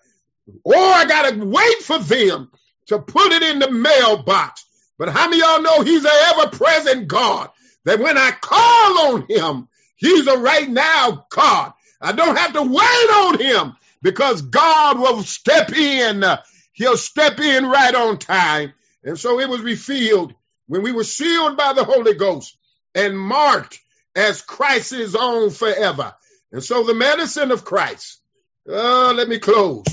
or 0.64 0.74
I 0.76 1.06
got 1.06 1.30
to 1.30 1.42
wait 1.42 1.78
for 1.78 1.98
them 1.98 2.50
to 2.88 2.98
put 2.98 3.32
it 3.32 3.42
in 3.42 3.58
the 3.58 3.70
mailbox. 3.70 4.66
But 4.98 5.08
how 5.08 5.30
many 5.30 5.40
y'all 5.40 5.62
know 5.62 5.80
he's 5.80 6.04
an 6.04 6.10
ever 6.10 6.50
present 6.50 7.08
God? 7.08 7.48
That 7.86 8.00
when 8.00 8.18
I 8.18 8.32
call 8.32 9.14
on 9.14 9.26
him, 9.30 9.68
he's 9.96 10.26
a 10.26 10.36
right 10.36 10.68
now 10.68 11.24
God. 11.30 11.72
I 12.02 12.12
don't 12.12 12.36
have 12.36 12.52
to 12.52 12.62
wait 12.62 12.74
on 12.74 13.38
him 13.38 13.76
because 14.02 14.42
God 14.42 14.98
will 14.98 15.22
step 15.22 15.72
in. 15.72 16.24
He'll 16.72 16.96
step 16.96 17.38
in 17.40 17.66
right 17.66 17.94
on 17.94 18.18
time. 18.18 18.72
And 19.04 19.18
so 19.18 19.40
it 19.40 19.48
was 19.48 19.60
revealed 19.60 20.34
when 20.66 20.82
we 20.82 20.92
were 20.92 21.04
sealed 21.04 21.56
by 21.56 21.72
the 21.72 21.84
Holy 21.84 22.14
Ghost 22.14 22.56
and 22.94 23.18
marked 23.18 23.80
as 24.14 24.42
Christ's 24.42 25.14
own 25.14 25.50
forever. 25.50 26.14
And 26.52 26.62
so 26.62 26.82
the 26.84 26.94
medicine 26.94 27.50
of 27.50 27.64
Christ, 27.64 28.20
uh, 28.68 29.12
let 29.12 29.28
me 29.28 29.38
close. 29.38 29.84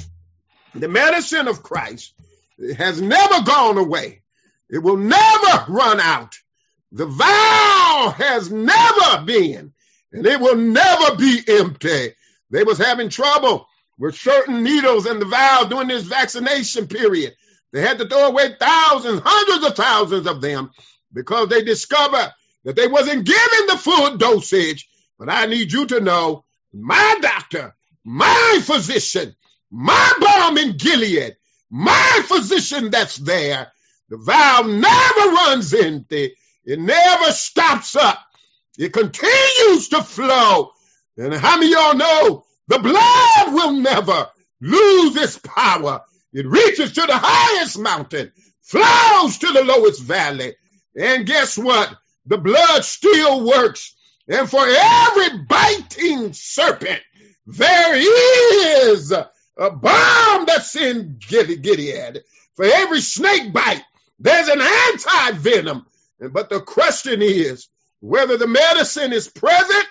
The 0.74 0.88
medicine 0.88 1.48
of 1.48 1.64
Christ 1.64 2.14
has 2.78 3.02
never 3.02 3.44
gone 3.44 3.78
away. 3.78 4.22
It 4.70 4.80
will 4.80 4.98
never 4.98 5.66
run 5.70 6.00
out. 6.00 6.36
The 6.92 7.06
vow 7.06 8.14
has 8.18 8.52
never 8.52 9.26
been, 9.26 9.74
and 10.12 10.26
it 10.26 10.40
will 10.40 10.56
never 10.56 11.16
be 11.16 11.42
empty. 11.48 12.14
They 12.50 12.64
was 12.64 12.78
having 12.78 13.10
trouble 13.10 13.67
certain 14.12 14.64
needles 14.64 15.06
in 15.06 15.20
the 15.20 15.26
vial 15.26 15.68
during 15.68 15.88
this 15.88 16.04
vaccination 16.04 16.88
period. 16.88 17.36
They 17.74 17.82
had 17.82 17.98
to 18.00 18.08
throw 18.08 18.28
away 18.28 18.56
thousands, 18.60 19.22
hundreds 19.24 19.66
of 19.66 19.76
thousands 19.76 20.28
of 20.28 20.42
them 20.42 20.72
because 21.12 21.50
they 21.50 21.64
discovered 21.64 22.34
that 22.64 22.76
they 22.76 22.88
wasn't 22.88 23.26
giving 23.26 23.68
the 23.68 23.78
full 23.78 24.18
dosage. 24.18 24.88
But 25.20 25.30
I 25.30 25.48
need 25.48 25.72
you 25.72 25.86
to 25.88 26.00
know 26.00 26.46
my 26.74 27.18
doctor, 27.22 27.76
my 28.04 28.60
physician, 28.64 29.36
my 29.72 30.14
balm 30.20 30.58
in 30.58 30.78
Gilead, 30.78 31.36
my 31.70 32.22
physician 32.26 32.92
that's 32.92 33.18
there, 33.18 33.72
the 34.10 34.18
valve 34.18 34.68
never 34.68 35.32
runs 35.34 35.74
empty. 35.74 36.36
It 36.64 36.80
never 36.80 37.32
stops 37.32 37.96
up. 37.96 38.20
It 38.78 38.94
continues 38.94 39.90
to 39.90 40.04
flow. 40.04 40.72
And 41.18 41.34
how 41.34 41.58
many 41.58 41.72
y'all 41.72 41.96
know 41.96 42.46
the 42.68 42.80
blood 42.80 43.54
will 43.54 43.74
never 43.74 44.28
lose 44.62 45.16
its 45.16 45.40
power? 45.40 46.02
It 46.34 46.46
reaches 46.46 46.94
to 46.94 47.02
the 47.02 47.18
highest 47.18 47.80
mountain, 47.80 48.32
flows 48.62 49.38
to 49.40 49.48
the 49.48 49.64
lowest 49.64 50.02
valley. 50.04 50.56
And 50.96 51.26
guess 51.26 51.58
what? 51.58 51.96
the 52.28 52.38
blood 52.38 52.84
still 52.84 53.48
works. 53.48 53.96
And 54.28 54.50
for 54.50 54.66
every 54.68 55.40
biting 55.48 56.34
serpent, 56.34 57.00
there 57.46 57.96
is 57.96 59.12
a 59.12 59.30
balm 59.58 60.46
that's 60.46 60.76
in 60.76 61.18
Gilead. 61.20 62.22
For 62.56 62.66
every 62.66 63.02
snake 63.02 63.54
bite, 63.54 63.84
there's 64.20 64.50
an 64.50 64.62
anti-venom. 64.62 65.86
But 66.32 66.50
the 66.50 66.60
question 66.60 67.22
is 67.22 67.68
whether 68.02 68.38
the 68.38 68.48
medicine 68.48 69.14
is 69.14 69.30
present 69.30 69.86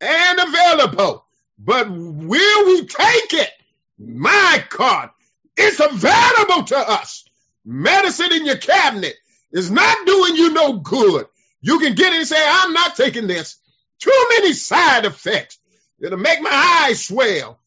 and 0.00 0.38
available. 0.38 1.24
But 1.62 1.90
will 1.90 2.66
we 2.66 2.86
take 2.86 3.34
it? 3.34 3.50
My 3.98 4.64
God, 4.70 5.10
it's 5.56 5.80
available 5.80 6.64
to 6.68 6.78
us. 6.78 7.24
Medicine 7.66 8.32
in 8.32 8.46
your 8.46 8.56
cabinet 8.56 9.14
is 9.52 9.70
not 9.70 10.06
doing 10.06 10.36
you 10.36 10.54
no 10.54 10.78
good. 10.78 11.26
You 11.60 11.78
can 11.80 11.94
get 11.94 12.14
it 12.14 12.20
and 12.20 12.26
say, 12.26 12.42
I'm 12.42 12.72
not 12.72 12.96
taking 12.96 13.26
this. 13.26 13.58
Too 13.98 14.26
many 14.30 14.54
side 14.54 15.04
effects. 15.04 15.58
It'll 16.00 16.18
make 16.18 16.40
my 16.40 16.84
eyes 16.86 17.04
swell. 17.04 17.58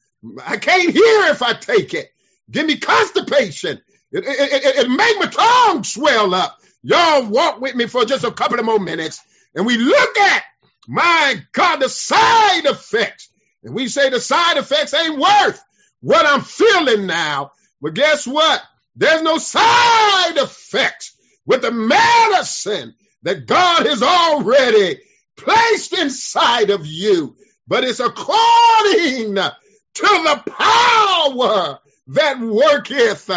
I 0.44 0.58
can't 0.58 0.92
hear 0.92 1.32
if 1.32 1.44
I 1.44 1.54
take 1.54 1.94
it. 1.94 2.12
Give 2.50 2.66
me 2.66 2.78
constipation. 2.78 3.82
It, 4.12 4.26
it, 4.26 4.26
it, 4.28 4.76
it 4.86 4.90
make 4.90 5.20
my 5.20 5.28
tongue 5.28 5.84
swell 5.84 6.34
up. 6.34 6.58
Y'all 6.82 7.28
walk 7.28 7.62
with 7.62 7.76
me 7.76 7.86
for 7.86 8.06
just 8.06 8.24
a 8.24 8.32
couple 8.32 8.60
of 8.60 8.66
more 8.66 8.80
minutes 8.80 9.22
and 9.54 9.68
we 9.68 9.78
look 9.78 10.18
at, 10.18 10.44
my 10.88 11.36
God, 11.54 11.78
the 11.78 11.90
side 11.90 12.66
effects. 12.66 13.30
And 13.64 13.74
we 13.74 13.88
say 13.88 14.10
the 14.10 14.20
side 14.20 14.58
effects 14.58 14.94
ain't 14.94 15.20
worth 15.20 15.64
what 16.02 16.26
I'm 16.26 16.42
feeling 16.42 17.08
now. 17.08 17.52
But 17.82 17.94
guess 17.94 18.28
what? 18.28 18.62
There's 18.96 19.22
no 19.22 19.38
side 19.38 20.38
effects 20.38 21.16
with 21.46 21.62
the 21.62 21.72
medicine 21.72 22.96
that 23.24 23.46
God 23.46 23.86
has 23.86 24.04
already 24.04 25.00
placed 25.38 25.94
inside 25.94 26.70
of 26.70 26.86
you, 26.86 27.36
but 27.68 27.84
it's 27.84 28.00
according 28.00 29.36
to 29.36 30.02
the 30.02 30.44
power 30.48 31.80
that 32.08 32.40
worketh 32.40 33.30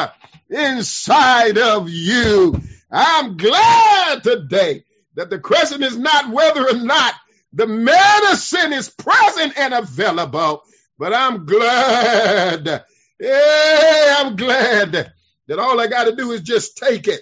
inside 0.50 1.58
of 1.58 1.88
you. 1.88 2.60
I'm 2.90 3.36
glad 3.36 4.22
today 4.22 4.84
that 5.14 5.30
the 5.30 5.38
question 5.38 5.82
is 5.82 5.96
not 5.96 6.30
whether 6.30 6.68
or 6.68 6.74
not 6.76 7.14
the 7.52 7.66
medicine 7.66 8.72
is 8.72 8.90
present 8.90 9.58
and 9.58 9.74
available, 9.74 10.62
but 10.98 11.14
I'm 11.14 11.46
glad. 11.46 12.84
Yeah, 13.18 14.16
I'm 14.18 14.36
glad 14.36 15.12
that 15.48 15.58
all 15.58 15.80
I 15.80 15.86
got 15.86 16.04
to 16.04 16.16
do 16.16 16.32
is 16.32 16.42
just 16.42 16.76
take 16.76 17.08
it. 17.08 17.20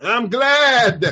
I'm 0.00 0.28
glad 0.28 1.02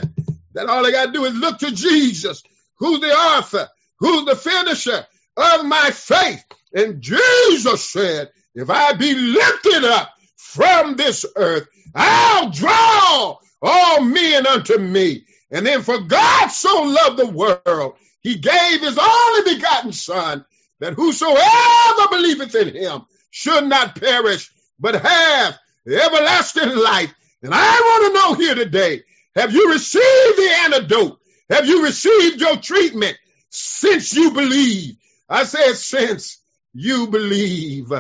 that 0.55 0.69
all 0.69 0.85
I 0.85 0.91
got 0.91 1.07
to 1.07 1.13
do 1.13 1.25
is 1.25 1.35
look 1.35 1.59
to 1.59 1.71
Jesus, 1.71 2.43
who's 2.79 3.01
the 3.01 3.13
author, 3.13 3.69
who's 3.99 4.25
the 4.25 4.37
finisher 4.37 5.07
of 5.37 5.67
my 5.67 5.91
faith. 5.93 6.45
And 6.73 7.01
Jesus 7.01 7.89
said, 7.89 8.31
if 8.55 8.69
I 8.69 8.95
be 8.95 9.15
lifted 9.15 9.85
up 9.85 10.11
from 10.37 10.97
this 10.97 11.25
earth, 11.37 11.69
I'll 11.95 12.51
draw 12.51 13.37
all 13.63 14.01
men 14.01 14.47
unto 14.47 14.79
me. 14.79 15.25
And 15.51 15.67
then 15.67 15.83
for 15.83 16.01
God 16.01 16.49
so 16.49 16.83
loved 16.83 17.19
the 17.19 17.27
world, 17.27 17.95
he 18.23 18.37
gave 18.37 18.81
his 18.81 18.99
only 18.99 19.55
begotten 19.55 19.93
son 19.93 20.45
that 20.81 20.95
whosoever 20.95 22.09
believeth 22.11 22.55
in 22.55 22.75
him 22.75 23.03
should 23.31 23.67
not 23.67 24.01
perish, 24.01 24.51
but 24.79 25.01
have 25.01 25.59
everlasting 25.87 26.77
life. 26.77 27.15
And 27.43 27.53
I 27.55 27.81
want 27.81 28.07
to 28.07 28.21
know 28.21 28.35
here 28.35 28.55
today, 28.55 29.03
have 29.35 29.53
you 29.53 29.71
received 29.71 30.37
the 30.37 30.51
antidote? 30.65 31.19
Have 31.49 31.67
you 31.67 31.85
received 31.85 32.41
your 32.41 32.57
treatment 32.57 33.17
since 33.49 34.15
you 34.15 34.33
believe? 34.33 34.97
I 35.29 35.45
said, 35.45 35.75
since 35.75 36.39
you 36.73 37.07
believe. 37.07 37.93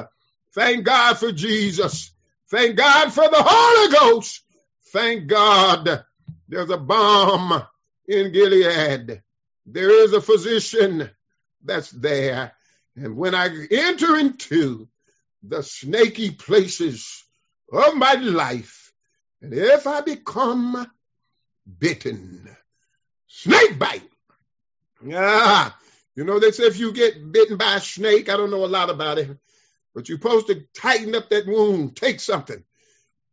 Thank 0.55 0.85
God 0.85 1.19
for 1.19 1.33
Jesus. 1.33 2.13
Thank 2.51 2.77
God 2.77 3.13
for 3.13 3.29
the 3.29 3.43
Holy 3.47 3.93
Ghost. 3.93 4.43
Thank 4.93 5.29
God 5.29 6.05
there's 6.49 6.71
a 6.71 6.77
balm 6.77 7.63
in 8.09 8.33
Gilead. 8.33 9.23
There 9.67 10.05
is 10.05 10.13
a 10.13 10.21
physician 10.21 11.11
that's 11.65 11.91
there. 11.91 12.53
And 12.97 13.17
when 13.17 13.35
I 13.35 13.49
enter 13.71 14.17
into 14.17 14.89
the 15.43 15.63
snaky 15.63 16.31
places 16.31 17.25
of 17.73 17.97
my 17.97 18.15
life, 18.15 18.93
and 19.41 19.55
if 19.55 19.87
I 19.87 20.01
become 20.01 20.87
bitten, 21.79 22.49
snake 23.27 23.79
bite. 23.79 24.03
Ah, 25.15 25.77
you 26.15 26.25
know, 26.25 26.39
they 26.39 26.51
say 26.51 26.65
if 26.65 26.79
you 26.79 26.93
get 26.93 27.33
bitten 27.33 27.57
by 27.57 27.77
a 27.77 27.81
snake, 27.81 28.29
I 28.29 28.37
don't 28.37 28.51
know 28.51 28.65
a 28.65 28.67
lot 28.67 28.91
about 28.91 29.19
it, 29.19 29.39
but 29.95 30.09
you're 30.09 30.19
supposed 30.19 30.49
to 30.49 30.67
tighten 30.75 31.15
up 31.15 31.31
that 31.31 31.47
wound. 31.47 31.97
Take 31.97 32.21
something, 32.21 32.63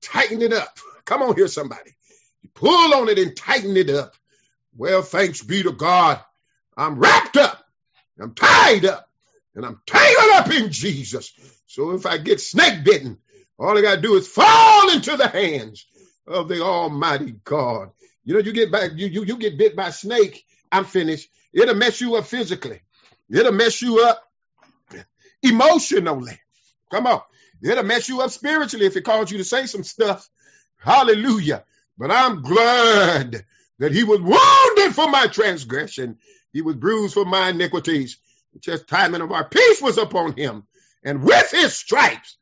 tighten 0.02 0.42
it 0.42 0.54
up. 0.54 0.78
Come 1.04 1.24
on 1.24 1.36
here, 1.36 1.48
somebody. 1.48 1.92
Pull 2.54 2.94
on 2.94 3.10
it 3.10 3.20
and 3.20 3.36
tighten 3.36 3.76
it 3.76 3.90
up. 3.90 4.16
Well, 4.78 5.02
thanks 5.02 5.42
be 5.42 5.63
to 5.63 5.72
God. 5.72 6.22
I'm 6.78 7.00
wrapped 7.00 7.38
up. 7.38 7.66
I'm 8.22 8.34
tied 8.34 8.86
up. 8.86 9.10
And 9.56 9.66
I'm 9.66 9.82
tangled 9.88 10.32
up 10.34 10.52
in 10.52 10.72
Jesus. 10.72 11.34
So 11.66 11.92
if 11.92 12.06
I 12.06 12.20
get 12.20 12.40
snake 12.40 12.84
bitten, 12.84 13.18
all 13.58 13.76
I 13.76 13.82
got 13.82 13.96
to 13.96 14.02
do 14.02 14.16
is 14.16 14.28
fall 14.28 14.92
into 14.92 15.18
the 15.18 15.28
hands 15.28 15.86
of 16.28 16.48
the 16.48 16.62
Almighty 16.62 17.34
God. 17.44 17.90
You 18.24 18.36
know, 18.36 18.40
you 18.40 18.54
get 18.54 18.72
back, 18.72 18.92
you, 18.96 19.08
you, 19.08 19.24
you 19.24 19.38
get 19.38 19.58
bit 19.58 19.76
by 19.76 19.90
snake. 19.90 20.46
I'm 20.72 20.86
finished. 20.86 21.30
It'll 21.54 21.76
mess 21.76 22.00
you 22.00 22.16
up 22.18 22.26
physically. 22.26 22.82
It'll 23.32 23.52
mess 23.52 23.82
you 23.82 24.04
up 24.04 24.22
emotionally. 25.42 26.40
Come 26.92 27.08
on. 27.08 27.22
It'll 27.63 27.84
mess 27.84 28.08
you 28.10 28.22
up 28.22 28.30
spiritually 28.30 28.86
if 28.86 28.96
it 28.96 29.06
calls 29.06 29.32
you 29.32 29.40
to 29.40 29.44
say 29.44 29.66
some 29.66 29.84
stuff. 29.84 30.30
Hallelujah. 30.78 31.63
But 31.98 32.12
I'm 32.12 32.44
glad 32.44 33.44
that 33.80 33.92
he 33.92 34.04
was 34.04 34.20
wounded 34.20 34.96
for 34.96 35.10
my 35.10 35.28
transgression. 35.28 36.18
He 36.54 36.62
was 36.62 36.76
bruised 36.76 37.13
for 37.13 37.26
my 37.26 37.50
iniquities. 37.50 38.18
The 38.54 38.60
chastisement 38.60 39.24
of 39.24 39.32
our 39.32 39.48
peace 39.48 39.82
was 39.82 39.98
upon 39.98 40.34
him. 40.34 40.63
And 41.04 41.24
with 41.24 41.52
his 41.52 41.74
stripes, 41.74 42.38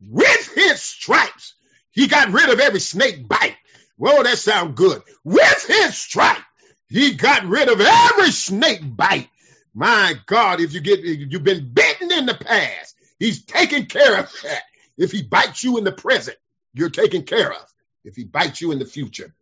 with 0.00 0.52
his 0.54 0.80
stripes, 0.82 1.54
he 1.90 2.08
got 2.08 2.30
rid 2.30 2.48
of 2.50 2.60
every 2.60 2.80
snake 2.80 3.28
bite. 3.28 3.56
Whoa, 3.96 4.22
that 4.22 4.38
sounds 4.38 4.74
good. 4.74 5.02
With 5.22 5.66
his 5.66 5.96
stripe, 5.96 6.42
he 6.88 7.14
got 7.14 7.44
rid 7.44 7.68
of 7.68 7.80
every 7.80 8.32
snake 8.32 8.80
bite. 8.84 9.28
My 9.74 10.14
God, 10.26 10.60
if 10.60 10.74
you 10.74 10.80
get 10.80 11.00
you've 11.00 11.44
been 11.44 11.72
bitten 11.72 12.12
in 12.12 12.26
the 12.26 12.34
past, 12.34 12.96
he's 13.18 13.44
taking 13.44 13.86
care 13.86 14.18
of 14.18 14.32
that. 14.42 14.62
If 14.98 15.12
he 15.12 15.22
bites 15.22 15.64
you 15.64 15.78
in 15.78 15.84
the 15.84 15.92
present, 15.92 16.36
you're 16.74 16.90
taken 16.90 17.22
care 17.22 17.52
of. 17.52 17.72
If 18.04 18.16
he 18.16 18.24
bites 18.24 18.60
you 18.60 18.72
in 18.72 18.78
the 18.78 18.84
future, 18.84 19.32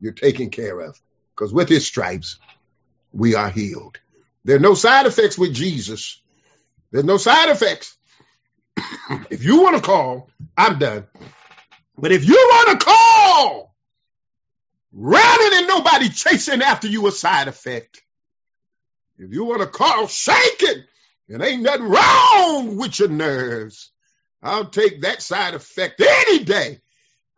you're 0.00 0.12
taken 0.12 0.50
care 0.50 0.80
of. 0.80 1.00
Because 1.34 1.52
with 1.52 1.68
his 1.68 1.86
stripes, 1.86 2.38
we 3.12 3.34
are 3.34 3.50
healed. 3.50 3.98
There 4.44 4.56
are 4.56 4.60
no 4.60 4.74
side 4.74 5.06
effects 5.06 5.38
with 5.38 5.54
Jesus. 5.54 6.20
There's 6.90 7.04
no 7.04 7.18
side 7.18 7.50
effects. 7.50 7.96
if 9.30 9.44
you 9.44 9.62
want 9.62 9.76
to 9.76 9.82
call, 9.82 10.30
I'm 10.56 10.78
done. 10.78 11.06
But 11.96 12.12
if 12.12 12.26
you 12.26 12.34
want 12.34 12.80
to 12.80 12.86
call, 12.86 13.74
rather 14.92 15.50
than 15.50 15.66
nobody 15.66 16.08
chasing 16.08 16.62
after 16.62 16.88
you 16.88 17.06
a 17.06 17.12
side 17.12 17.48
effect, 17.48 18.02
if 19.18 19.32
you 19.32 19.44
want 19.44 19.60
to 19.60 19.66
call, 19.66 20.06
shake 20.06 20.62
it. 20.62 20.86
And 21.28 21.42
ain't 21.42 21.62
nothing 21.62 21.88
wrong 21.88 22.76
with 22.76 22.98
your 22.98 23.08
nerves. 23.08 23.92
I'll 24.42 24.66
take 24.66 25.02
that 25.02 25.22
side 25.22 25.54
effect 25.54 26.00
any 26.00 26.42
day 26.42 26.80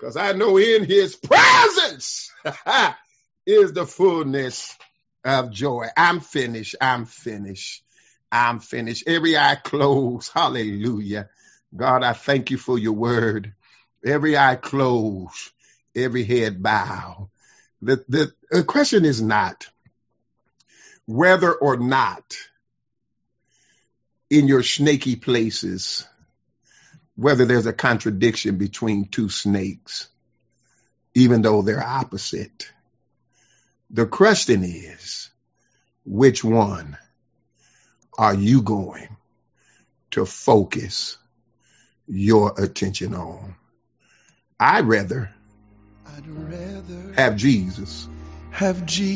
because 0.02 0.16
I 0.16 0.32
know 0.32 0.56
in 0.56 0.84
his 0.84 1.14
presence 1.14 2.32
is 3.46 3.72
the 3.72 3.86
fullness 3.86 4.76
of 5.24 5.52
joy. 5.52 5.86
I'm 5.96 6.18
finished. 6.18 6.74
I'm 6.80 7.04
finished. 7.04 7.84
I'm 8.32 8.58
finished. 8.58 9.04
Every 9.06 9.36
eye 9.36 9.58
closed. 9.62 10.32
Hallelujah. 10.34 11.28
God, 11.76 12.02
I 12.02 12.14
thank 12.14 12.50
you 12.50 12.58
for 12.58 12.76
your 12.80 12.94
word. 12.94 13.54
Every 14.04 14.36
eye 14.36 14.56
closed, 14.56 15.52
every 15.94 16.24
head 16.24 16.60
bow. 16.60 17.30
The, 17.80 18.04
the, 18.08 18.32
the 18.50 18.64
question 18.64 19.04
is 19.04 19.22
not 19.22 19.68
whether 21.06 21.52
or 21.52 21.76
not 21.76 22.36
in 24.30 24.48
your 24.48 24.64
snaky 24.64 25.14
places, 25.14 26.08
whether 27.16 27.44
there's 27.44 27.66
a 27.66 27.72
contradiction 27.72 28.56
between 28.56 29.06
two 29.06 29.28
snakes, 29.28 30.08
even 31.14 31.42
though 31.42 31.62
they're 31.62 31.82
opposite. 31.82 32.70
The 33.90 34.06
question 34.06 34.64
is, 34.64 35.30
which 36.04 36.42
one 36.42 36.96
are 38.16 38.34
you 38.34 38.62
going 38.62 39.16
to 40.12 40.24
focus 40.24 41.18
your 42.06 42.54
attention 42.58 43.14
on? 43.14 43.54
I'd 44.58 44.86
rather, 44.86 45.34
I'd 46.06 46.26
rather 46.26 47.12
have 47.14 47.36
Jesus 47.36 48.08
have 48.52 48.86
Jesus. 48.86 49.02